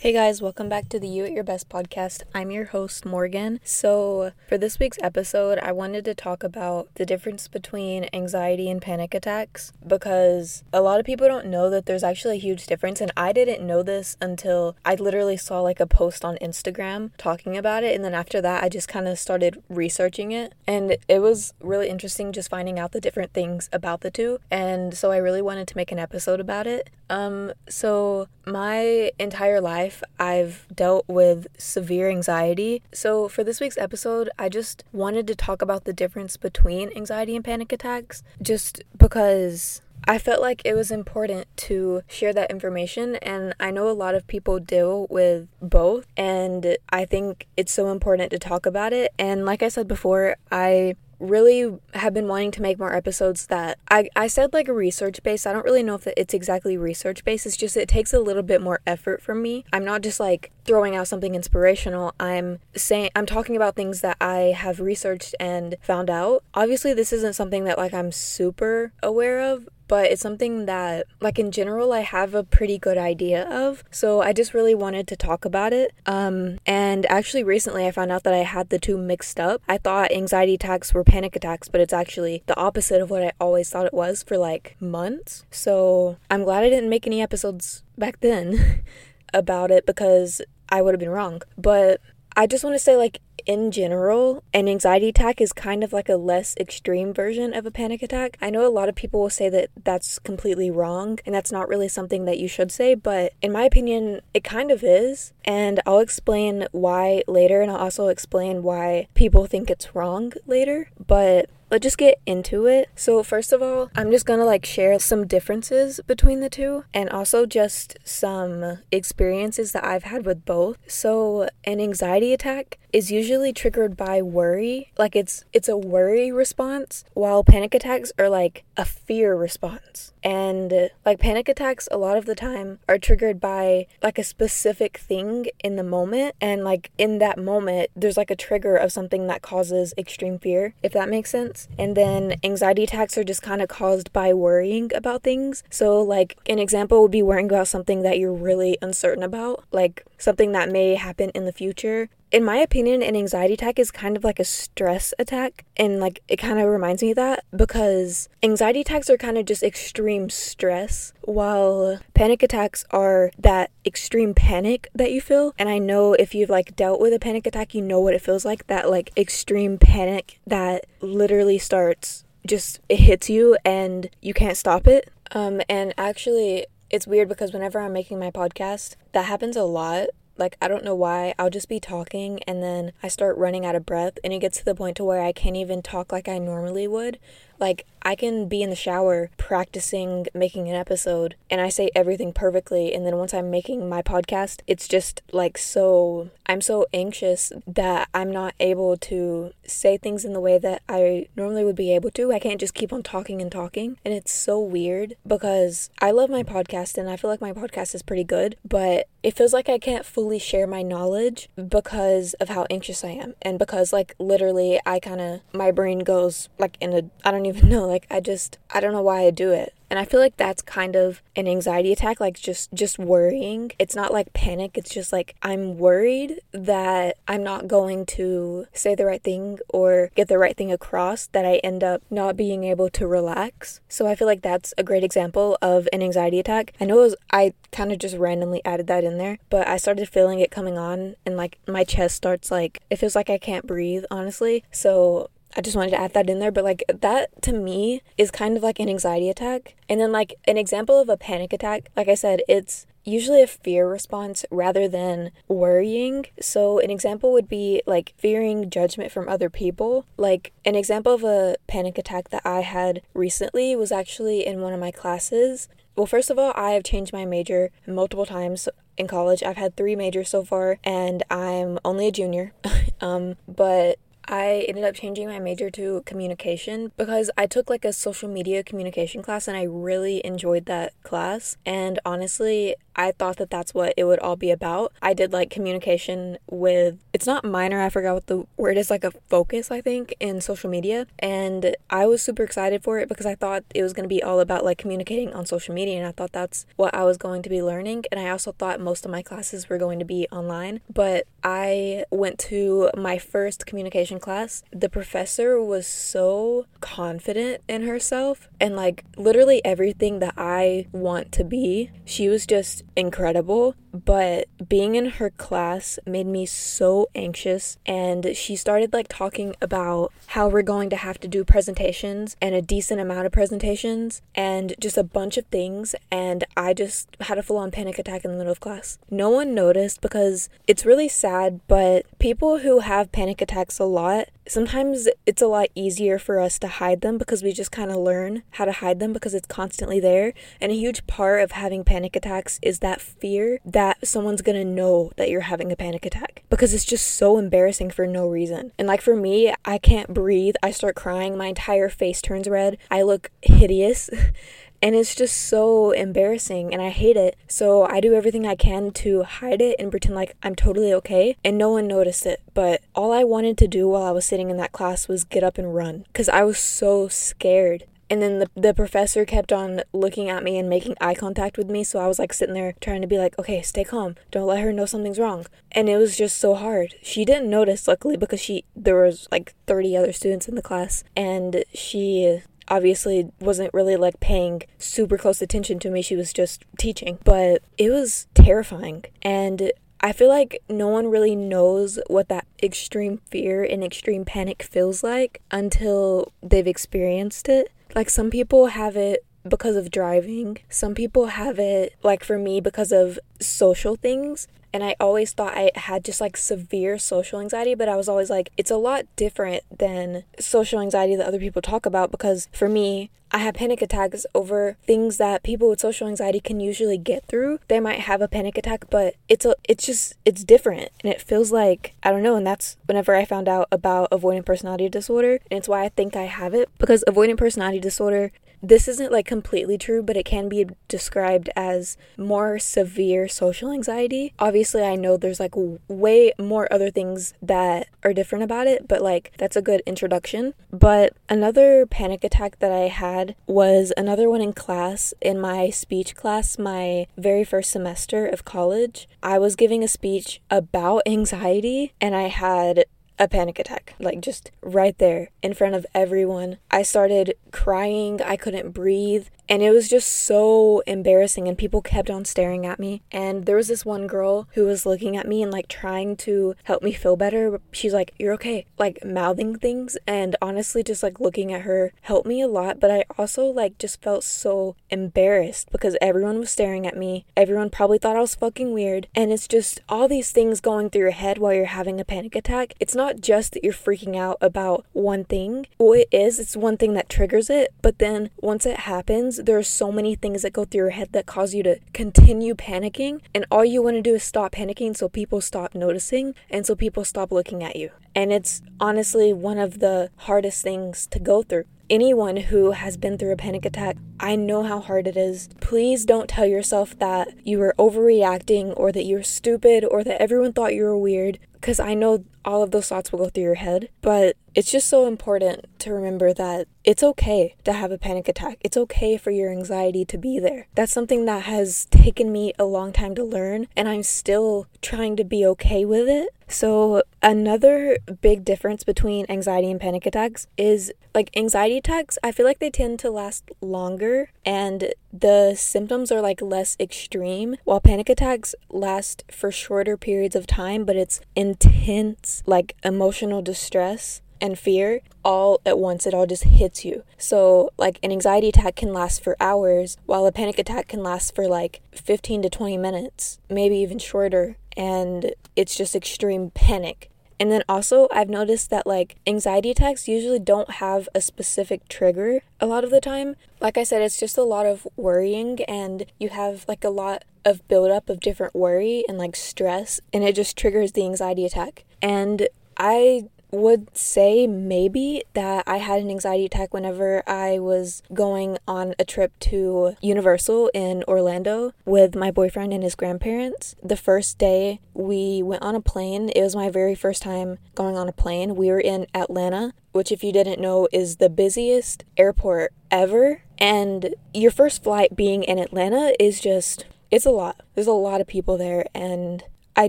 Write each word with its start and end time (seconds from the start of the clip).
Hey 0.00 0.12
guys, 0.12 0.42
welcome 0.42 0.68
back 0.68 0.90
to 0.90 1.00
the 1.00 1.08
You 1.08 1.24
at 1.24 1.32
Your 1.32 1.44
Best 1.44 1.70
podcast. 1.70 2.24
I'm 2.34 2.50
your 2.50 2.66
host, 2.66 3.06
Morgan. 3.06 3.58
So, 3.64 4.32
for 4.46 4.58
this 4.58 4.78
week's 4.78 4.98
episode, 5.00 5.58
I 5.60 5.72
wanted 5.72 6.04
to 6.04 6.14
talk 6.14 6.42
about 6.42 6.94
the 6.96 7.06
difference 7.06 7.48
between 7.48 8.10
anxiety 8.12 8.68
and 8.68 8.82
panic 8.82 9.14
attacks 9.14 9.72
because 9.86 10.62
a 10.74 10.82
lot 10.82 11.00
of 11.00 11.06
people 11.06 11.26
don't 11.26 11.46
know 11.46 11.70
that 11.70 11.86
there's 11.86 12.02
actually 12.02 12.36
a 12.36 12.40
huge 12.40 12.66
difference. 12.66 13.00
And 13.00 13.12
I 13.16 13.32
didn't 13.32 13.66
know 13.66 13.82
this 13.82 14.18
until 14.20 14.76
I 14.84 14.94
literally 14.96 15.38
saw 15.38 15.60
like 15.62 15.80
a 15.80 15.86
post 15.86 16.22
on 16.22 16.36
Instagram 16.36 17.12
talking 17.16 17.56
about 17.56 17.82
it. 17.82 17.94
And 17.94 18.04
then 18.04 18.14
after 18.14 18.42
that, 18.42 18.62
I 18.62 18.68
just 18.68 18.88
kind 18.88 19.08
of 19.08 19.18
started 19.18 19.62
researching 19.70 20.32
it. 20.32 20.52
And 20.66 20.98
it 21.08 21.20
was 21.20 21.54
really 21.62 21.88
interesting 21.88 22.30
just 22.32 22.50
finding 22.50 22.78
out 22.78 22.92
the 22.92 23.00
different 23.00 23.32
things 23.32 23.70
about 23.72 24.02
the 24.02 24.10
two. 24.10 24.38
And 24.50 24.92
so, 24.92 25.12
I 25.12 25.16
really 25.16 25.40
wanted 25.40 25.66
to 25.68 25.76
make 25.78 25.92
an 25.92 25.98
episode 25.98 26.40
about 26.40 26.66
it. 26.66 26.90
Um, 27.08 27.52
so, 27.70 28.28
my 28.46 29.10
entire 29.18 29.60
life, 29.60 29.83
life, 29.84 30.02
I've 30.18 30.66
dealt 30.74 31.04
with 31.08 31.46
severe 31.58 32.08
anxiety. 32.08 32.82
So, 32.92 33.28
for 33.28 33.44
this 33.44 33.60
week's 33.60 33.78
episode, 33.78 34.30
I 34.38 34.48
just 34.48 34.84
wanted 34.92 35.26
to 35.26 35.34
talk 35.34 35.60
about 35.62 35.84
the 35.84 35.92
difference 35.92 36.36
between 36.36 36.90
anxiety 36.96 37.36
and 37.36 37.44
panic 37.44 37.72
attacks, 37.72 38.22
just 38.40 38.82
because 38.96 39.82
I 40.06 40.18
felt 40.18 40.40
like 40.40 40.62
it 40.64 40.74
was 40.74 40.90
important 40.90 41.46
to 41.68 42.02
share 42.08 42.32
that 42.32 42.50
information, 42.50 43.16
and 43.16 43.54
I 43.60 43.70
know 43.70 43.88
a 43.88 44.00
lot 44.04 44.14
of 44.14 44.26
people 44.26 44.58
deal 44.58 45.06
with 45.08 45.48
both, 45.60 46.06
and 46.16 46.76
I 46.90 47.04
think 47.04 47.46
it's 47.56 47.72
so 47.72 47.90
important 47.90 48.30
to 48.30 48.38
talk 48.38 48.66
about 48.66 48.92
it. 48.92 49.12
And 49.18 49.44
like 49.44 49.62
I 49.62 49.68
said 49.68 49.88
before, 49.88 50.36
I 50.50 50.96
really 51.18 51.78
have 51.94 52.14
been 52.14 52.28
wanting 52.28 52.50
to 52.52 52.62
make 52.62 52.78
more 52.78 52.94
episodes 52.94 53.46
that 53.46 53.78
I, 53.88 54.08
I 54.16 54.26
said 54.26 54.52
like 54.52 54.68
a 54.68 54.72
research 54.72 55.22
base. 55.22 55.46
I 55.46 55.52
don't 55.52 55.64
really 55.64 55.82
know 55.82 55.94
if 55.94 56.06
it's 56.06 56.34
exactly 56.34 56.76
research 56.76 57.24
based. 57.24 57.46
It's 57.46 57.56
just 57.56 57.76
it 57.76 57.88
takes 57.88 58.12
a 58.12 58.20
little 58.20 58.42
bit 58.42 58.60
more 58.60 58.80
effort 58.86 59.22
from 59.22 59.42
me. 59.42 59.64
I'm 59.72 59.84
not 59.84 60.02
just 60.02 60.20
like 60.20 60.50
throwing 60.64 60.94
out 60.96 61.08
something 61.08 61.34
inspirational. 61.34 62.14
I'm 62.18 62.58
saying 62.74 63.10
I'm 63.14 63.26
talking 63.26 63.56
about 63.56 63.76
things 63.76 64.00
that 64.00 64.16
I 64.20 64.54
have 64.56 64.80
researched 64.80 65.34
and 65.38 65.76
found 65.80 66.10
out. 66.10 66.44
Obviously 66.54 66.94
this 66.94 67.12
isn't 67.12 67.34
something 67.34 67.64
that 67.64 67.78
like 67.78 67.94
I'm 67.94 68.12
super 68.12 68.92
aware 69.02 69.40
of, 69.40 69.68
but 69.88 70.10
it's 70.10 70.22
something 70.22 70.66
that, 70.66 71.06
like 71.20 71.38
in 71.38 71.50
general, 71.50 71.92
I 71.92 72.00
have 72.00 72.34
a 72.34 72.44
pretty 72.44 72.78
good 72.78 72.98
idea 72.98 73.48
of. 73.48 73.84
So 73.90 74.22
I 74.22 74.32
just 74.32 74.54
really 74.54 74.74
wanted 74.74 75.06
to 75.08 75.16
talk 75.16 75.44
about 75.44 75.72
it. 75.72 75.92
Um, 76.06 76.58
and 76.66 77.06
actually, 77.06 77.44
recently 77.44 77.86
I 77.86 77.90
found 77.90 78.10
out 78.10 78.22
that 78.24 78.34
I 78.34 78.38
had 78.38 78.70
the 78.70 78.78
two 78.78 78.96
mixed 78.96 79.38
up. 79.38 79.62
I 79.68 79.78
thought 79.78 80.12
anxiety 80.12 80.54
attacks 80.54 80.94
were 80.94 81.04
panic 81.04 81.36
attacks, 81.36 81.68
but 81.68 81.80
it's 81.80 81.92
actually 81.92 82.42
the 82.46 82.56
opposite 82.56 83.02
of 83.02 83.10
what 83.10 83.22
I 83.22 83.32
always 83.40 83.70
thought 83.70 83.86
it 83.86 83.94
was 83.94 84.22
for 84.22 84.38
like 84.38 84.76
months. 84.80 85.44
So 85.50 86.16
I'm 86.30 86.44
glad 86.44 86.64
I 86.64 86.70
didn't 86.70 86.90
make 86.90 87.06
any 87.06 87.20
episodes 87.20 87.82
back 87.98 88.20
then 88.20 88.82
about 89.34 89.70
it 89.70 89.84
because 89.84 90.40
I 90.74 90.82
would 90.82 90.92
have 90.92 90.98
been 90.98 91.08
wrong. 91.10 91.40
But 91.56 92.00
I 92.36 92.48
just 92.48 92.64
want 92.64 92.74
to 92.74 92.80
say, 92.80 92.96
like, 92.96 93.20
in 93.46 93.70
general, 93.70 94.42
an 94.52 94.66
anxiety 94.68 95.08
attack 95.08 95.40
is 95.40 95.52
kind 95.52 95.84
of 95.84 95.92
like 95.92 96.08
a 96.08 96.16
less 96.16 96.56
extreme 96.58 97.14
version 97.14 97.54
of 97.54 97.64
a 97.64 97.70
panic 97.70 98.02
attack. 98.02 98.36
I 98.42 98.50
know 98.50 98.66
a 98.66 98.72
lot 98.72 98.88
of 98.88 98.96
people 98.96 99.20
will 99.20 99.30
say 99.30 99.48
that 99.50 99.70
that's 99.84 100.18
completely 100.18 100.68
wrong 100.72 101.20
and 101.24 101.32
that's 101.32 101.52
not 101.52 101.68
really 101.68 101.86
something 101.86 102.24
that 102.24 102.40
you 102.40 102.48
should 102.48 102.72
say, 102.72 102.96
but 102.96 103.34
in 103.40 103.52
my 103.52 103.62
opinion, 103.62 104.20
it 104.32 104.42
kind 104.42 104.72
of 104.72 104.82
is. 104.82 105.32
And 105.44 105.80
I'll 105.86 106.00
explain 106.00 106.66
why 106.72 107.22
later, 107.28 107.60
and 107.60 107.70
I'll 107.70 107.76
also 107.76 108.08
explain 108.08 108.64
why 108.64 109.06
people 109.14 109.46
think 109.46 109.70
it's 109.70 109.94
wrong 109.94 110.32
later. 110.44 110.90
But 111.06 111.50
let's 111.70 111.82
just 111.82 111.98
get 111.98 112.20
into 112.26 112.66
it. 112.66 112.88
So, 112.94 113.22
first 113.22 113.52
of 113.52 113.62
all, 113.62 113.90
I'm 113.94 114.10
just 114.10 114.26
gonna 114.26 114.44
like 114.44 114.64
share 114.64 114.98
some 114.98 115.26
differences 115.26 116.00
between 116.06 116.40
the 116.40 116.50
two 116.50 116.84
and 116.92 117.10
also 117.10 117.46
just 117.46 117.96
some 118.04 118.78
experiences 118.90 119.72
that 119.72 119.84
I've 119.84 120.04
had 120.04 120.26
with 120.26 120.44
both. 120.44 120.78
So, 120.86 121.48
an 121.64 121.80
anxiety 121.80 122.32
attack 122.32 122.78
is 122.94 123.10
usually 123.10 123.52
triggered 123.52 123.96
by 123.96 124.22
worry. 124.22 124.92
Like 124.96 125.16
it's 125.16 125.44
it's 125.52 125.68
a 125.68 125.76
worry 125.76 126.30
response 126.30 127.04
while 127.12 127.42
panic 127.42 127.74
attacks 127.74 128.12
are 128.20 128.28
like 128.28 128.62
a 128.76 128.84
fear 128.84 129.34
response. 129.34 130.12
And 130.22 130.90
like 131.04 131.18
panic 131.18 131.48
attacks 131.48 131.88
a 131.90 131.98
lot 131.98 132.16
of 132.16 132.24
the 132.24 132.36
time 132.36 132.78
are 132.88 132.96
triggered 132.96 133.40
by 133.40 133.88
like 134.00 134.16
a 134.16 134.22
specific 134.22 134.96
thing 134.96 135.46
in 135.58 135.74
the 135.74 135.82
moment. 135.82 136.36
And 136.40 136.62
like 136.62 136.92
in 136.96 137.18
that 137.18 137.36
moment 137.36 137.90
there's 137.96 138.16
like 138.16 138.30
a 138.30 138.36
trigger 138.36 138.76
of 138.76 138.92
something 138.92 139.26
that 139.26 139.42
causes 139.42 139.92
extreme 139.98 140.38
fear 140.38 140.74
if 140.80 140.92
that 140.92 141.08
makes 141.08 141.30
sense. 141.30 141.66
And 141.76 141.96
then 141.96 142.36
anxiety 142.44 142.84
attacks 142.84 143.18
are 143.18 143.24
just 143.24 143.42
kind 143.42 143.60
of 143.60 143.66
caused 143.66 144.12
by 144.12 144.32
worrying 144.32 144.92
about 144.94 145.24
things. 145.24 145.64
So 145.68 146.00
like 146.00 146.38
an 146.46 146.60
example 146.60 147.02
would 147.02 147.10
be 147.10 147.22
worrying 147.22 147.46
about 147.46 147.66
something 147.66 148.02
that 148.02 148.20
you're 148.20 148.32
really 148.32 148.78
uncertain 148.80 149.24
about 149.24 149.64
like 149.72 150.04
something 150.16 150.52
that 150.52 150.70
may 150.70 150.94
happen 150.94 151.30
in 151.30 151.44
the 151.44 151.52
future 151.52 152.08
in 152.34 152.44
my 152.44 152.56
opinion, 152.56 153.00
an 153.00 153.14
anxiety 153.14 153.54
attack 153.54 153.78
is 153.78 153.92
kind 153.92 154.16
of 154.16 154.24
like 154.24 154.40
a 154.40 154.44
stress 154.44 155.14
attack. 155.20 155.64
And 155.76 156.00
like 156.00 156.20
it 156.26 156.36
kind 156.36 156.58
of 156.58 156.66
reminds 156.68 157.00
me 157.00 157.10
of 157.10 157.16
that 157.16 157.44
because 157.54 158.28
anxiety 158.42 158.80
attacks 158.80 159.08
are 159.08 159.16
kind 159.16 159.38
of 159.38 159.44
just 159.44 159.62
extreme 159.62 160.28
stress, 160.28 161.12
while 161.22 162.00
panic 162.12 162.42
attacks 162.42 162.84
are 162.90 163.30
that 163.38 163.70
extreme 163.86 164.34
panic 164.34 164.88
that 164.96 165.12
you 165.12 165.20
feel. 165.20 165.54
And 165.60 165.68
I 165.68 165.78
know 165.78 166.14
if 166.14 166.34
you've 166.34 166.50
like 166.50 166.74
dealt 166.74 167.00
with 167.00 167.12
a 167.12 167.20
panic 167.20 167.46
attack, 167.46 167.72
you 167.72 167.80
know 167.80 168.00
what 168.00 168.14
it 168.14 168.20
feels 168.20 168.44
like 168.44 168.66
that 168.66 168.90
like 168.90 169.12
extreme 169.16 169.78
panic 169.78 170.40
that 170.44 170.86
literally 171.00 171.58
starts 171.58 172.24
just 172.44 172.80
it 172.88 172.98
hits 172.98 173.30
you 173.30 173.56
and 173.64 174.10
you 174.20 174.34
can't 174.34 174.56
stop 174.56 174.88
it. 174.88 175.08
Um, 175.30 175.60
and 175.68 175.94
actually, 175.96 176.66
it's 176.90 177.06
weird 177.06 177.28
because 177.28 177.52
whenever 177.52 177.78
I'm 177.78 177.92
making 177.92 178.18
my 178.18 178.32
podcast, 178.32 178.96
that 179.12 179.26
happens 179.26 179.56
a 179.56 179.62
lot 179.62 180.08
like 180.36 180.56
I 180.60 180.68
don't 180.68 180.84
know 180.84 180.94
why 180.94 181.34
I'll 181.38 181.50
just 181.50 181.68
be 181.68 181.80
talking 181.80 182.42
and 182.44 182.62
then 182.62 182.92
I 183.02 183.08
start 183.08 183.36
running 183.36 183.64
out 183.64 183.74
of 183.74 183.86
breath 183.86 184.18
and 184.24 184.32
it 184.32 184.40
gets 184.40 184.58
to 184.58 184.64
the 184.64 184.74
point 184.74 184.96
to 184.96 185.04
where 185.04 185.22
I 185.22 185.32
can't 185.32 185.56
even 185.56 185.82
talk 185.82 186.12
like 186.12 186.28
I 186.28 186.38
normally 186.38 186.88
would. 186.88 187.18
Like 187.64 187.86
I 188.02 188.14
can 188.14 188.48
be 188.48 188.62
in 188.62 188.68
the 188.68 188.76
shower 188.76 189.30
practicing 189.38 190.26
making 190.34 190.68
an 190.68 190.74
episode 190.74 191.36
and 191.48 191.62
I 191.62 191.70
say 191.70 191.88
everything 191.94 192.34
perfectly 192.34 192.92
and 192.92 193.06
then 193.06 193.16
once 193.16 193.32
I'm 193.32 193.50
making 193.50 193.88
my 193.88 194.02
podcast, 194.02 194.60
it's 194.66 194.86
just 194.86 195.22
like 195.32 195.56
so 195.56 196.28
I'm 196.44 196.60
so 196.60 196.84
anxious 196.92 197.50
that 197.66 198.10
I'm 198.12 198.30
not 198.30 198.54
able 198.60 198.98
to 198.98 199.52
say 199.66 199.96
things 199.96 200.26
in 200.26 200.34
the 200.34 200.40
way 200.40 200.58
that 200.58 200.82
I 200.86 201.28
normally 201.34 201.64
would 201.64 201.76
be 201.76 201.94
able 201.94 202.10
to. 202.10 202.32
I 202.32 202.38
can't 202.38 202.60
just 202.60 202.74
keep 202.74 202.92
on 202.92 203.02
talking 203.02 203.40
and 203.40 203.50
talking 203.50 203.96
and 204.04 204.12
it's 204.12 204.32
so 204.32 204.60
weird 204.60 205.16
because 205.26 205.88
I 206.02 206.10
love 206.10 206.28
my 206.28 206.42
podcast 206.42 206.98
and 206.98 207.08
I 207.08 207.16
feel 207.16 207.30
like 207.30 207.40
my 207.40 207.54
podcast 207.54 207.94
is 207.94 208.02
pretty 208.02 208.24
good, 208.24 208.56
but 208.68 209.08
it 209.22 209.34
feels 209.34 209.54
like 209.54 209.70
I 209.70 209.78
can't 209.78 210.04
fully 210.04 210.38
share 210.38 210.66
my 210.66 210.82
knowledge 210.82 211.48
because 211.56 212.34
of 212.34 212.50
how 212.50 212.66
anxious 212.68 213.02
I 213.02 213.12
am 213.12 213.34
and 213.40 213.58
because 213.58 213.90
like 213.90 214.14
literally 214.18 214.78
I 214.84 215.00
kind 215.00 215.22
of 215.22 215.40
my 215.54 215.70
brain 215.70 216.00
goes 216.00 216.50
like 216.58 216.76
in 216.82 216.92
a 216.92 217.02
I 217.26 217.30
don't 217.30 217.46
even 217.46 217.53
know 217.62 217.86
like 217.86 218.06
I 218.10 218.20
just 218.20 218.58
I 218.70 218.80
don't 218.80 218.92
know 218.92 219.02
why 219.02 219.22
I 219.22 219.30
do 219.30 219.50
it. 219.50 219.74
And 219.90 219.98
i 220.00 220.04
feel 220.04 220.18
like 220.18 220.36
that's 220.36 220.60
kind 220.60 220.96
of 220.96 221.22
an 221.36 221.46
anxiety 221.46 221.92
attack 221.92 222.18
like 222.18 222.34
just 222.34 222.72
just 222.74 222.98
worrying. 222.98 223.70
It's 223.78 223.94
not 223.94 224.12
like 224.12 224.32
panic. 224.32 224.76
It's 224.76 224.90
just 224.90 225.12
like 225.12 225.36
i'm 225.42 225.78
worried 225.78 226.40
that 226.52 227.16
i'm 227.28 227.44
not 227.44 227.68
going 227.68 228.06
to 228.06 228.66
say 228.72 228.94
the 228.94 229.06
right 229.06 229.22
thing 229.22 229.58
or 229.68 230.10
get 230.16 230.26
the 230.26 230.38
right 230.38 230.56
thing 230.56 230.72
across 230.72 231.26
that 231.28 231.44
i 231.44 231.56
end 231.56 231.84
up 231.84 232.02
not 232.10 232.36
being 232.36 232.64
able 232.64 232.88
to 232.90 233.06
relax. 233.06 233.80
So 233.88 234.06
i 234.08 234.14
feel 234.16 234.26
like 234.26 234.42
that's 234.42 234.74
a 234.76 234.82
great 234.82 235.04
example 235.04 235.56
of 235.62 235.88
an 235.92 236.02
anxiety 236.02 236.40
attack. 236.40 236.72
I 236.80 236.86
know 236.86 236.96
was, 236.96 237.14
i 237.30 237.52
kind 237.70 237.92
of 237.92 237.98
just 237.98 238.16
randomly 238.16 238.64
added 238.64 238.86
that 238.86 239.04
in 239.04 239.18
there 239.18 239.38
but 239.50 239.66
i 239.66 239.76
started 239.76 240.08
feeling 240.08 240.38
it 240.38 240.50
coming 240.50 240.78
on 240.78 241.16
and 241.26 241.36
like 241.36 241.58
my 241.66 241.82
chest 241.82 242.14
starts 242.14 242.50
like 242.50 242.80
it 242.88 242.96
feels 242.96 243.16
like 243.16 243.28
i 243.28 243.38
can't 243.38 243.66
breathe 243.66 244.04
honestly. 244.10 244.64
So 244.70 245.28
I 245.56 245.60
just 245.60 245.76
wanted 245.76 245.90
to 245.90 246.00
add 246.00 246.14
that 246.14 246.28
in 246.28 246.38
there, 246.40 246.52
but 246.52 246.64
like 246.64 246.82
that 246.88 247.30
to 247.42 247.52
me 247.52 248.02
is 248.18 248.30
kind 248.30 248.56
of 248.56 248.62
like 248.62 248.80
an 248.80 248.88
anxiety 248.88 249.28
attack. 249.30 249.76
And 249.88 250.00
then, 250.00 250.12
like, 250.12 250.34
an 250.46 250.56
example 250.56 251.00
of 251.00 251.08
a 251.08 251.16
panic 251.16 251.52
attack, 251.52 251.90
like 251.96 252.08
I 252.08 252.14
said, 252.14 252.42
it's 252.48 252.86
usually 253.04 253.42
a 253.42 253.46
fear 253.46 253.86
response 253.86 254.46
rather 254.50 254.88
than 254.88 255.30
worrying. 255.46 256.26
So, 256.40 256.78
an 256.78 256.90
example 256.90 257.32
would 257.32 257.48
be 257.48 257.82
like 257.86 258.14
fearing 258.16 258.70
judgment 258.70 259.12
from 259.12 259.28
other 259.28 259.50
people. 259.50 260.06
Like, 260.16 260.52
an 260.64 260.74
example 260.74 261.14
of 261.14 261.22
a 261.22 261.56
panic 261.66 261.98
attack 261.98 262.30
that 262.30 262.42
I 262.44 262.60
had 262.60 263.02
recently 263.12 263.76
was 263.76 263.92
actually 263.92 264.46
in 264.46 264.60
one 264.60 264.72
of 264.72 264.80
my 264.80 264.90
classes. 264.90 265.68
Well, 265.96 266.06
first 266.06 266.30
of 266.30 266.38
all, 266.38 266.52
I 266.56 266.70
have 266.70 266.82
changed 266.82 267.12
my 267.12 267.24
major 267.24 267.70
multiple 267.86 268.26
times 268.26 268.68
in 268.96 269.06
college. 269.06 269.42
I've 269.42 269.56
had 269.56 269.76
three 269.76 269.94
majors 269.94 270.28
so 270.28 270.44
far, 270.44 270.78
and 270.82 271.22
I'm 271.30 271.78
only 271.84 272.08
a 272.08 272.12
junior. 272.12 272.52
um, 273.00 273.36
but 273.46 273.98
I 274.26 274.64
ended 274.68 274.84
up 274.84 274.94
changing 274.94 275.28
my 275.28 275.38
major 275.38 275.70
to 275.70 276.02
communication 276.06 276.92
because 276.96 277.30
I 277.36 277.46
took 277.46 277.68
like 277.68 277.84
a 277.84 277.92
social 277.92 278.28
media 278.28 278.62
communication 278.62 279.22
class 279.22 279.48
and 279.48 279.56
I 279.56 279.64
really 279.64 280.24
enjoyed 280.24 280.66
that 280.66 280.92
class. 281.02 281.56
And 281.66 281.98
honestly, 282.04 282.76
I 282.96 283.12
thought 283.12 283.36
that 283.36 283.50
that's 283.50 283.74
what 283.74 283.94
it 283.96 284.04
would 284.04 284.18
all 284.20 284.36
be 284.36 284.50
about. 284.50 284.92
I 285.02 285.14
did 285.14 285.32
like 285.32 285.50
communication 285.50 286.38
with, 286.48 286.98
it's 287.12 287.26
not 287.26 287.44
minor, 287.44 287.80
I 287.80 287.88
forgot 287.88 288.14
what 288.14 288.26
the 288.26 288.46
word 288.56 288.76
is, 288.76 288.90
like 288.90 289.04
a 289.04 289.10
focus, 289.28 289.70
I 289.70 289.80
think, 289.80 290.14
in 290.20 290.40
social 290.40 290.70
media. 290.70 291.06
And 291.18 291.76
I 291.90 292.06
was 292.06 292.22
super 292.22 292.42
excited 292.42 292.82
for 292.82 292.98
it 292.98 293.08
because 293.08 293.26
I 293.26 293.34
thought 293.34 293.64
it 293.74 293.82
was 293.82 293.92
going 293.92 294.04
to 294.04 294.14
be 294.14 294.22
all 294.22 294.40
about 294.40 294.64
like 294.64 294.78
communicating 294.78 295.32
on 295.32 295.46
social 295.46 295.74
media. 295.74 295.98
And 295.98 296.06
I 296.06 296.12
thought 296.12 296.32
that's 296.32 296.66
what 296.76 296.94
I 296.94 297.04
was 297.04 297.16
going 297.16 297.42
to 297.42 297.50
be 297.50 297.62
learning. 297.62 298.04
And 298.10 298.20
I 298.20 298.28
also 298.30 298.52
thought 298.52 298.80
most 298.80 299.04
of 299.04 299.10
my 299.10 299.22
classes 299.22 299.68
were 299.68 299.78
going 299.78 299.98
to 299.98 300.04
be 300.04 300.26
online. 300.30 300.80
But 300.92 301.26
I 301.42 302.04
went 302.10 302.38
to 302.40 302.90
my 302.96 303.18
first 303.18 303.66
communication 303.66 304.18
class. 304.18 304.62
The 304.72 304.88
professor 304.88 305.60
was 305.62 305.86
so 305.86 306.66
confident 306.80 307.62
in 307.68 307.82
herself 307.82 308.48
and 308.60 308.76
like 308.76 309.04
literally 309.16 309.64
everything 309.64 310.18
that 310.20 310.34
I 310.36 310.86
want 310.92 311.32
to 311.32 311.44
be. 311.44 311.90
She 312.04 312.28
was 312.28 312.46
just 312.46 312.83
incredible, 312.96 313.74
but 313.92 314.46
being 314.68 314.94
in 314.94 315.06
her 315.06 315.30
class 315.30 315.98
made 316.06 316.26
me 316.26 316.46
so 316.46 317.08
anxious. 317.14 317.78
And 317.86 318.36
she 318.36 318.56
started 318.56 318.92
like 318.92 319.08
talking 319.08 319.54
about 319.60 320.12
how 320.28 320.48
we're 320.48 320.62
going 320.62 320.90
to 320.90 320.96
have 320.96 321.18
to 321.20 321.28
do 321.28 321.44
presentations 321.44 322.36
and 322.40 322.54
a 322.54 322.62
decent 322.62 323.00
amount 323.00 323.26
of 323.26 323.32
presentations 323.32 324.22
and 324.34 324.74
just 324.80 324.96
a 324.96 325.04
bunch 325.04 325.36
of 325.36 325.46
things. 325.46 325.94
And 326.10 326.44
I 326.56 326.74
just 326.74 327.08
had 327.20 327.38
a 327.38 327.42
full 327.42 327.58
on 327.58 327.70
panic 327.70 327.98
attack 327.98 328.24
in 328.24 328.32
the 328.32 328.36
middle 328.36 328.52
of 328.52 328.60
class. 328.60 328.98
No 329.10 329.30
one 329.30 329.54
noticed 329.54 330.00
because 330.00 330.48
it's 330.66 330.86
really 330.86 331.08
sad, 331.08 331.60
but 331.68 332.06
people 332.18 332.58
who 332.58 332.80
have 332.80 333.12
panic 333.12 333.40
attacks 333.40 333.78
a 333.78 333.84
lot 333.84 334.28
sometimes 334.46 335.08
it's 335.26 335.42
a 335.42 335.46
lot 335.46 335.68
easier 335.74 336.18
for 336.18 336.38
us 336.38 336.58
to 336.58 336.68
hide 336.68 337.00
them 337.00 337.18
because 337.18 337.42
we 337.42 337.52
just 337.52 337.72
kind 337.72 337.90
of 337.90 337.96
learn 337.96 338.42
how 338.52 338.64
to 338.64 338.72
hide 338.72 339.00
them 339.00 339.12
because 339.12 339.34
it's 339.34 339.46
constantly 339.46 340.00
there. 340.00 340.32
And 340.60 340.70
a 340.70 340.76
huge 340.76 341.06
part 341.06 341.42
of 341.42 341.52
having 341.52 341.84
panic 341.84 342.16
attacks 342.16 342.58
is 342.62 342.80
that 342.80 343.00
fear 343.00 343.60
that 343.64 344.06
someone's 344.06 344.42
gonna 344.42 344.64
know 344.64 345.12
that 345.16 345.30
you're 345.30 345.42
having 345.42 345.72
a 345.72 345.76
panic 345.76 346.04
attack 346.06 346.42
because 346.50 346.74
it's 346.74 346.84
just 346.84 347.06
so 347.06 347.38
embarrassing 347.38 347.90
for 347.90 348.06
no 348.06 348.26
reason. 348.28 348.72
And 348.78 348.88
like 348.88 349.00
for 349.00 349.16
me, 349.16 349.54
I 349.64 349.78
can't 349.78 350.12
breathe. 350.12 350.54
I 350.62 350.70
start 350.70 350.94
crying. 350.94 351.36
My 351.36 351.46
entire 351.46 351.88
face 351.88 352.20
turns 352.20 352.48
red. 352.48 352.78
I 352.90 353.02
look 353.02 353.30
hideous. 353.42 354.10
and 354.84 354.94
it's 354.94 355.14
just 355.14 355.38
so 355.38 355.92
embarrassing 355.92 356.74
and 356.74 356.82
I 356.82 356.90
hate 356.90 357.16
it. 357.16 357.36
So 357.48 357.86
I 357.86 358.00
do 358.00 358.12
everything 358.12 358.46
I 358.46 358.54
can 358.54 358.90
to 358.90 359.22
hide 359.22 359.62
it 359.62 359.76
and 359.78 359.90
pretend 359.90 360.14
like 360.14 360.36
I'm 360.42 360.54
totally 360.54 360.92
okay 360.92 361.36
and 361.42 361.56
no 361.56 361.70
one 361.70 361.86
noticed 361.86 362.26
it. 362.26 362.42
But 362.52 362.82
all 362.94 363.10
I 363.10 363.24
wanted 363.24 363.56
to 363.58 363.66
do 363.66 363.88
while 363.88 364.02
I 364.02 364.10
was 364.10 364.26
sitting 364.26 364.50
in 364.50 364.58
that 364.58 364.72
class 364.72 365.08
was 365.08 365.24
get 365.24 365.42
up 365.42 365.56
and 365.56 365.74
run 365.74 366.04
cuz 366.12 366.28
I 366.28 366.42
was 366.44 366.58
so 366.58 367.08
scared. 367.08 367.86
And 368.10 368.20
then 368.20 368.40
the, 368.40 368.50
the 368.54 368.74
professor 368.74 369.24
kept 369.24 369.54
on 369.54 369.80
looking 369.94 370.28
at 370.28 370.44
me 370.44 370.58
and 370.58 370.68
making 370.68 370.96
eye 371.00 371.14
contact 371.14 371.56
with 371.56 371.70
me. 371.70 371.82
So 371.82 371.98
I 371.98 372.06
was 372.06 372.18
like 372.18 372.34
sitting 372.34 372.54
there 372.54 372.74
trying 372.82 373.00
to 373.00 373.08
be 373.08 373.16
like, 373.16 373.38
okay, 373.38 373.62
stay 373.62 373.84
calm. 373.84 374.16
Don't 374.30 374.46
let 374.46 374.60
her 374.60 374.72
know 374.72 374.84
something's 374.84 375.18
wrong. 375.18 375.46
And 375.72 375.88
it 375.88 375.96
was 375.96 376.14
just 376.16 376.36
so 376.36 376.54
hard. 376.54 376.94
She 377.02 377.24
didn't 377.24 377.48
notice, 377.48 377.88
luckily, 377.88 378.18
because 378.18 378.40
she 378.40 378.66
there 378.76 379.02
was 379.02 379.26
like 379.32 379.54
30 379.66 379.96
other 379.96 380.12
students 380.12 380.46
in 380.46 380.54
the 380.54 380.62
class. 380.62 381.02
And 381.16 381.64
she 381.72 382.42
obviously 382.68 383.30
wasn't 383.40 383.74
really 383.74 383.96
like 383.96 384.20
paying 384.20 384.62
super 384.78 385.18
close 385.18 385.42
attention 385.42 385.78
to 385.80 385.90
me. 385.90 386.02
She 386.02 386.16
was 386.16 386.32
just 386.32 386.64
teaching. 386.78 387.18
But 387.24 387.62
it 387.78 387.90
was 387.90 388.26
terrifying. 388.34 389.04
And 389.22 389.72
I 390.00 390.12
feel 390.12 390.28
like 390.28 390.60
no 390.68 390.88
one 390.88 391.10
really 391.10 391.34
knows 391.34 391.98
what 392.08 392.28
that 392.28 392.46
extreme 392.62 393.20
fear 393.30 393.64
and 393.64 393.82
extreme 393.82 394.24
panic 394.24 394.62
feels 394.62 395.02
like 395.02 395.40
until 395.50 396.32
they've 396.42 396.66
experienced 396.66 397.48
it. 397.48 397.72
Like 397.94 398.10
some 398.10 398.30
people 398.30 398.66
have 398.66 398.96
it 398.96 399.24
because 399.48 399.76
of 399.76 399.90
driving. 399.90 400.58
Some 400.68 400.94
people 400.94 401.26
have 401.26 401.58
it, 401.58 401.94
like 402.02 402.24
for 402.24 402.38
me, 402.38 402.60
because 402.60 402.92
of 402.92 403.18
social 403.40 403.96
things 403.96 404.48
and 404.74 404.82
I 404.82 404.96
always 404.98 405.32
thought 405.32 405.56
I 405.56 405.70
had 405.76 406.04
just 406.04 406.20
like 406.20 406.36
severe 406.36 406.98
social 406.98 407.40
anxiety, 407.40 407.76
but 407.76 407.88
I 407.88 407.94
was 407.94 408.08
always 408.08 408.28
like, 408.28 408.50
it's 408.56 408.72
a 408.72 408.76
lot 408.76 409.04
different 409.14 409.62
than 409.78 410.24
social 410.40 410.80
anxiety 410.80 411.14
that 411.14 411.26
other 411.26 411.38
people 411.38 411.62
talk 411.62 411.86
about 411.86 412.10
because 412.10 412.48
for 412.52 412.68
me, 412.68 413.10
I 413.30 413.38
have 413.38 413.54
panic 413.54 413.82
attacks 413.82 414.26
over 414.34 414.76
things 414.84 415.16
that 415.18 415.42
people 415.42 415.68
with 415.68 415.80
social 415.80 416.08
anxiety 416.08 416.40
can 416.40 416.60
usually 416.60 416.98
get 416.98 417.24
through. 417.26 417.60
They 417.68 417.80
might 417.80 418.00
have 418.00 418.20
a 418.20 418.28
panic 418.28 418.58
attack, 418.58 418.84
but 418.90 419.14
it's 419.28 419.44
a 419.44 419.56
it's 419.64 419.84
just 419.84 420.14
it's 420.24 420.44
different 420.44 420.90
and 421.02 421.12
it 421.12 421.20
feels 421.20 421.50
like 421.50 421.94
I 422.04 422.12
don't 422.12 422.22
know, 422.22 422.36
and 422.36 422.46
that's 422.46 422.76
whenever 422.86 423.14
I 423.14 423.24
found 423.24 423.48
out 423.48 423.66
about 423.72 424.10
avoidant 424.10 424.44
personality 424.44 424.88
disorder, 424.88 425.40
and 425.50 425.58
it's 425.58 425.68
why 425.68 425.84
I 425.84 425.88
think 425.88 426.14
I 426.14 426.24
have 426.24 426.54
it 426.54 426.68
because 426.78 427.02
avoidant 427.08 427.38
personality 427.38 427.80
disorder 427.80 428.30
this 428.64 428.88
isn't 428.88 429.12
like 429.12 429.26
completely 429.26 429.76
true, 429.76 430.02
but 430.02 430.16
it 430.16 430.24
can 430.24 430.48
be 430.48 430.66
described 430.88 431.50
as 431.54 431.96
more 432.16 432.58
severe 432.58 433.28
social 433.28 433.70
anxiety. 433.70 434.32
Obviously, 434.38 434.82
I 434.82 434.96
know 434.96 435.16
there's 435.16 435.40
like 435.40 435.54
way 435.86 436.32
more 436.38 436.72
other 436.72 436.90
things 436.90 437.34
that 437.42 437.88
are 438.02 438.14
different 438.14 438.42
about 438.42 438.66
it, 438.66 438.88
but 438.88 439.02
like 439.02 439.32
that's 439.36 439.56
a 439.56 439.62
good 439.62 439.82
introduction. 439.86 440.54
But 440.70 441.12
another 441.28 441.84
panic 441.84 442.24
attack 442.24 442.58
that 442.60 442.72
I 442.72 442.88
had 442.88 443.36
was 443.46 443.92
another 443.96 444.30
one 444.30 444.40
in 444.40 444.54
class, 444.54 445.12
in 445.20 445.38
my 445.38 445.68
speech 445.68 446.16
class, 446.16 446.58
my 446.58 447.06
very 447.18 447.44
first 447.44 447.70
semester 447.70 448.26
of 448.26 448.44
college. 448.44 449.08
I 449.22 449.38
was 449.38 449.56
giving 449.56 449.84
a 449.84 449.88
speech 449.88 450.40
about 450.50 451.02
anxiety 451.06 451.92
and 452.00 452.16
I 452.16 452.28
had 452.28 452.84
a 453.18 453.28
panic 453.28 453.58
attack, 453.58 453.94
like 453.98 454.20
just 454.20 454.50
right 454.62 454.96
there 454.98 455.30
in 455.42 455.54
front 455.54 455.74
of 455.74 455.86
everyone. 455.94 456.58
I 456.70 456.82
started 456.82 457.34
crying, 457.52 458.20
I 458.22 458.36
couldn't 458.36 458.70
breathe. 458.70 459.28
And 459.48 459.62
it 459.62 459.70
was 459.72 459.88
just 459.88 460.08
so 460.08 460.82
embarrassing, 460.86 461.48
and 461.48 461.58
people 461.58 461.82
kept 461.82 462.10
on 462.10 462.24
staring 462.24 462.64
at 462.66 462.80
me. 462.80 463.02
And 463.12 463.46
there 463.46 463.56
was 463.56 463.68
this 463.68 463.84
one 463.84 464.06
girl 464.06 464.48
who 464.54 464.64
was 464.64 464.86
looking 464.86 465.16
at 465.16 465.28
me 465.28 465.42
and 465.42 465.52
like 465.52 465.68
trying 465.68 466.16
to 466.18 466.54
help 466.64 466.82
me 466.82 466.92
feel 466.92 467.16
better. 467.16 467.60
She's 467.72 467.92
like, 467.92 468.14
You're 468.18 468.32
okay, 468.34 468.66
like 468.78 469.04
mouthing 469.04 469.56
things. 469.56 469.96
And 470.06 470.36
honestly, 470.40 470.82
just 470.82 471.02
like 471.02 471.20
looking 471.20 471.52
at 471.52 471.62
her 471.62 471.92
helped 472.02 472.26
me 472.26 472.40
a 472.40 472.48
lot. 472.48 472.80
But 472.80 472.90
I 472.90 473.04
also 473.18 473.46
like 473.46 473.78
just 473.78 474.02
felt 474.02 474.24
so 474.24 474.76
embarrassed 474.90 475.70
because 475.70 475.96
everyone 476.00 476.38
was 476.38 476.50
staring 476.50 476.86
at 476.86 476.96
me. 476.96 477.26
Everyone 477.36 477.70
probably 477.70 477.98
thought 477.98 478.16
I 478.16 478.20
was 478.20 478.34
fucking 478.34 478.72
weird. 478.72 479.08
And 479.14 479.32
it's 479.32 479.48
just 479.48 479.80
all 479.88 480.08
these 480.08 480.30
things 480.30 480.60
going 480.60 480.90
through 480.90 481.02
your 481.02 481.10
head 481.10 481.38
while 481.38 481.52
you're 481.52 481.66
having 481.66 482.00
a 482.00 482.04
panic 482.04 482.34
attack. 482.34 482.74
It's 482.80 482.94
not 482.94 483.20
just 483.20 483.52
that 483.52 483.64
you're 483.64 483.72
freaking 483.72 484.16
out 484.16 484.38
about 484.40 484.86
one 484.92 485.24
thing. 485.24 485.66
Well, 485.78 485.92
it 485.92 486.08
is, 486.10 486.38
it's 486.38 486.56
one 486.56 486.76
thing 486.76 486.94
that 486.94 487.08
triggers 487.08 487.50
it. 487.50 487.72
But 487.82 487.98
then 487.98 488.30
once 488.40 488.66
it 488.66 488.80
happens, 488.80 489.33
there 489.38 489.58
are 489.58 489.62
so 489.62 489.90
many 489.90 490.14
things 490.14 490.42
that 490.42 490.52
go 490.52 490.64
through 490.64 490.78
your 490.78 490.90
head 490.90 491.12
that 491.12 491.26
cause 491.26 491.54
you 491.54 491.62
to 491.64 491.78
continue 491.92 492.54
panicking. 492.54 493.20
And 493.34 493.46
all 493.50 493.64
you 493.64 493.82
want 493.82 493.96
to 493.96 494.02
do 494.02 494.14
is 494.14 494.22
stop 494.22 494.52
panicking 494.52 494.96
so 494.96 495.08
people 495.08 495.40
stop 495.40 495.74
noticing 495.74 496.34
and 496.50 496.66
so 496.66 496.74
people 496.74 497.04
stop 497.04 497.32
looking 497.32 497.62
at 497.62 497.76
you. 497.76 497.90
And 498.14 498.32
it's 498.32 498.62
honestly 498.80 499.32
one 499.32 499.58
of 499.58 499.80
the 499.80 500.10
hardest 500.18 500.62
things 500.62 501.06
to 501.08 501.18
go 501.18 501.42
through. 501.42 501.64
Anyone 501.90 502.36
who 502.36 502.70
has 502.70 502.96
been 502.96 503.18
through 503.18 503.32
a 503.32 503.36
panic 503.36 503.66
attack, 503.66 503.96
I 504.18 504.36
know 504.36 504.62
how 504.62 504.80
hard 504.80 505.06
it 505.06 505.18
is. 505.18 505.50
Please 505.60 506.06
don't 506.06 506.30
tell 506.30 506.46
yourself 506.46 506.98
that 506.98 507.28
you 507.46 507.58
were 507.58 507.74
overreacting 507.78 508.72
or 508.74 508.90
that 508.90 509.04
you're 509.04 509.22
stupid 509.22 509.84
or 509.84 510.02
that 510.02 510.20
everyone 510.20 510.54
thought 510.54 510.74
you 510.74 510.84
were 510.84 510.96
weird 510.96 511.38
because 511.52 511.78
I 511.78 511.92
know 511.92 512.24
all 512.44 512.62
of 512.62 512.70
those 512.70 512.88
thoughts 512.88 513.12
will 513.12 513.18
go 513.18 513.28
through 513.28 513.42
your 513.42 513.54
head, 513.56 513.90
but 514.00 514.36
it's 514.54 514.70
just 514.70 514.88
so 514.88 515.06
important 515.06 515.66
to 515.80 515.92
remember 515.92 516.32
that 516.32 516.68
it's 516.84 517.02
okay 517.02 517.56
to 517.64 517.72
have 517.72 517.90
a 517.90 517.98
panic 517.98 518.28
attack. 518.28 518.58
It's 518.60 518.76
okay 518.76 519.16
for 519.16 519.30
your 519.30 519.50
anxiety 519.50 520.04
to 520.04 520.18
be 520.18 520.38
there. 520.38 520.68
That's 520.74 520.92
something 520.92 521.24
that 521.24 521.44
has 521.44 521.86
taken 521.86 522.30
me 522.30 522.52
a 522.58 522.64
long 522.64 522.92
time 522.92 523.14
to 523.16 523.24
learn, 523.24 523.66
and 523.76 523.88
I'm 523.88 524.02
still 524.02 524.66
trying 524.80 525.16
to 525.16 525.24
be 525.24 525.44
okay 525.46 525.84
with 525.84 526.08
it. 526.08 526.28
So, 526.46 527.02
another 527.22 527.96
big 528.20 528.44
difference 528.44 528.84
between 528.84 529.24
anxiety 529.28 529.70
and 529.70 529.80
panic 529.80 530.04
attacks 530.04 530.46
is 530.58 530.92
like 531.14 531.30
anxiety 531.34 531.78
attacks, 531.78 532.18
I 532.22 532.32
feel 532.32 532.44
like 532.44 532.58
they 532.58 532.70
tend 532.70 532.98
to 533.00 533.10
last 533.10 533.50
longer 533.60 534.30
and 534.44 534.92
the 535.10 535.54
symptoms 535.54 536.12
are 536.12 536.20
like 536.20 536.42
less 536.42 536.76
extreme, 536.78 537.56
while 537.64 537.80
panic 537.80 538.08
attacks 538.08 538.54
last 538.68 539.24
for 539.30 539.50
shorter 539.50 539.96
periods 539.96 540.36
of 540.36 540.46
time, 540.46 540.84
but 540.84 540.96
it's 540.96 541.20
intense, 541.34 542.42
like 542.46 542.76
emotional 542.84 543.40
distress 543.40 544.20
and 544.44 544.58
fear 544.58 545.00
all 545.24 545.58
at 545.64 545.78
once. 545.78 546.06
It 546.06 546.12
all 546.12 546.26
just 546.26 546.44
hits 546.44 546.84
you. 546.84 547.02
So, 547.16 547.70
like, 547.78 547.98
an 548.02 548.12
anxiety 548.12 548.50
attack 548.50 548.76
can 548.76 548.92
last 548.92 549.24
for 549.24 549.38
hours, 549.40 549.96
while 550.04 550.26
a 550.26 550.32
panic 550.32 550.58
attack 550.58 550.88
can 550.88 551.02
last 551.02 551.34
for 551.34 551.48
like 551.48 551.80
15 551.92 552.42
to 552.42 552.50
20 552.50 552.76
minutes, 552.76 553.38
maybe 553.48 553.76
even 553.78 553.98
shorter. 553.98 554.58
And 554.76 555.32
it's 555.56 555.74
just 555.74 555.96
extreme 555.96 556.50
panic. 556.50 557.10
And 557.40 557.50
then 557.50 557.64
also, 557.68 558.06
I've 558.12 558.28
noticed 558.28 558.68
that 558.68 558.86
like 558.86 559.16
anxiety 559.26 559.70
attacks 559.70 560.08
usually 560.08 560.38
don't 560.38 560.72
have 560.72 561.08
a 561.14 561.22
specific 561.22 561.88
trigger 561.88 562.42
a 562.60 562.66
lot 562.66 562.84
of 562.84 562.90
the 562.90 563.00
time. 563.00 563.36
Like 563.60 563.78
I 563.78 563.82
said, 563.82 564.02
it's 564.02 564.20
just 564.20 564.36
a 564.36 564.44
lot 564.44 564.66
of 564.66 564.86
worrying, 564.94 565.62
and 565.64 566.04
you 566.20 566.28
have 566.28 566.66
like 566.68 566.84
a 566.84 566.90
lot 566.90 567.24
of 567.46 567.66
buildup 567.66 568.10
of 568.10 568.20
different 568.20 568.54
worry 568.54 569.04
and 569.08 569.16
like 569.16 569.36
stress, 569.36 570.00
and 570.12 570.22
it 570.22 570.36
just 570.36 570.56
triggers 570.56 570.92
the 570.92 571.04
anxiety 571.04 571.46
attack. 571.46 571.84
And 572.02 572.46
I 572.76 573.28
would 573.54 573.96
say 573.96 574.46
maybe 574.46 575.22
that 575.34 575.64
I 575.66 575.78
had 575.78 576.02
an 576.02 576.10
anxiety 576.10 576.44
attack 576.44 576.74
whenever 576.74 577.22
I 577.28 577.58
was 577.58 578.02
going 578.12 578.58
on 578.66 578.94
a 578.98 579.04
trip 579.04 579.38
to 579.40 579.96
Universal 580.00 580.70
in 580.74 581.04
Orlando 581.08 581.72
with 581.84 582.14
my 582.14 582.30
boyfriend 582.30 582.72
and 582.72 582.82
his 582.82 582.94
grandparents. 582.94 583.76
The 583.82 583.96
first 583.96 584.38
day 584.38 584.80
we 584.92 585.42
went 585.42 585.62
on 585.62 585.74
a 585.74 585.80
plane, 585.80 586.30
it 586.30 586.42
was 586.42 586.56
my 586.56 586.68
very 586.68 586.94
first 586.94 587.22
time 587.22 587.58
going 587.74 587.96
on 587.96 588.08
a 588.08 588.12
plane. 588.12 588.56
We 588.56 588.68
were 588.68 588.80
in 588.80 589.06
Atlanta, 589.14 589.72
which, 589.92 590.10
if 590.10 590.24
you 590.24 590.32
didn't 590.32 590.60
know, 590.60 590.88
is 590.92 591.16
the 591.16 591.30
busiest 591.30 592.04
airport 592.16 592.72
ever. 592.90 593.42
And 593.58 594.14
your 594.32 594.50
first 594.50 594.82
flight 594.82 595.14
being 595.14 595.44
in 595.44 595.58
Atlanta 595.58 596.12
is 596.18 596.40
just, 596.40 596.86
it's 597.10 597.26
a 597.26 597.30
lot. 597.30 597.60
There's 597.74 597.86
a 597.86 597.92
lot 597.92 598.20
of 598.20 598.26
people 598.26 598.58
there, 598.58 598.86
and 598.94 599.44
I 599.76 599.88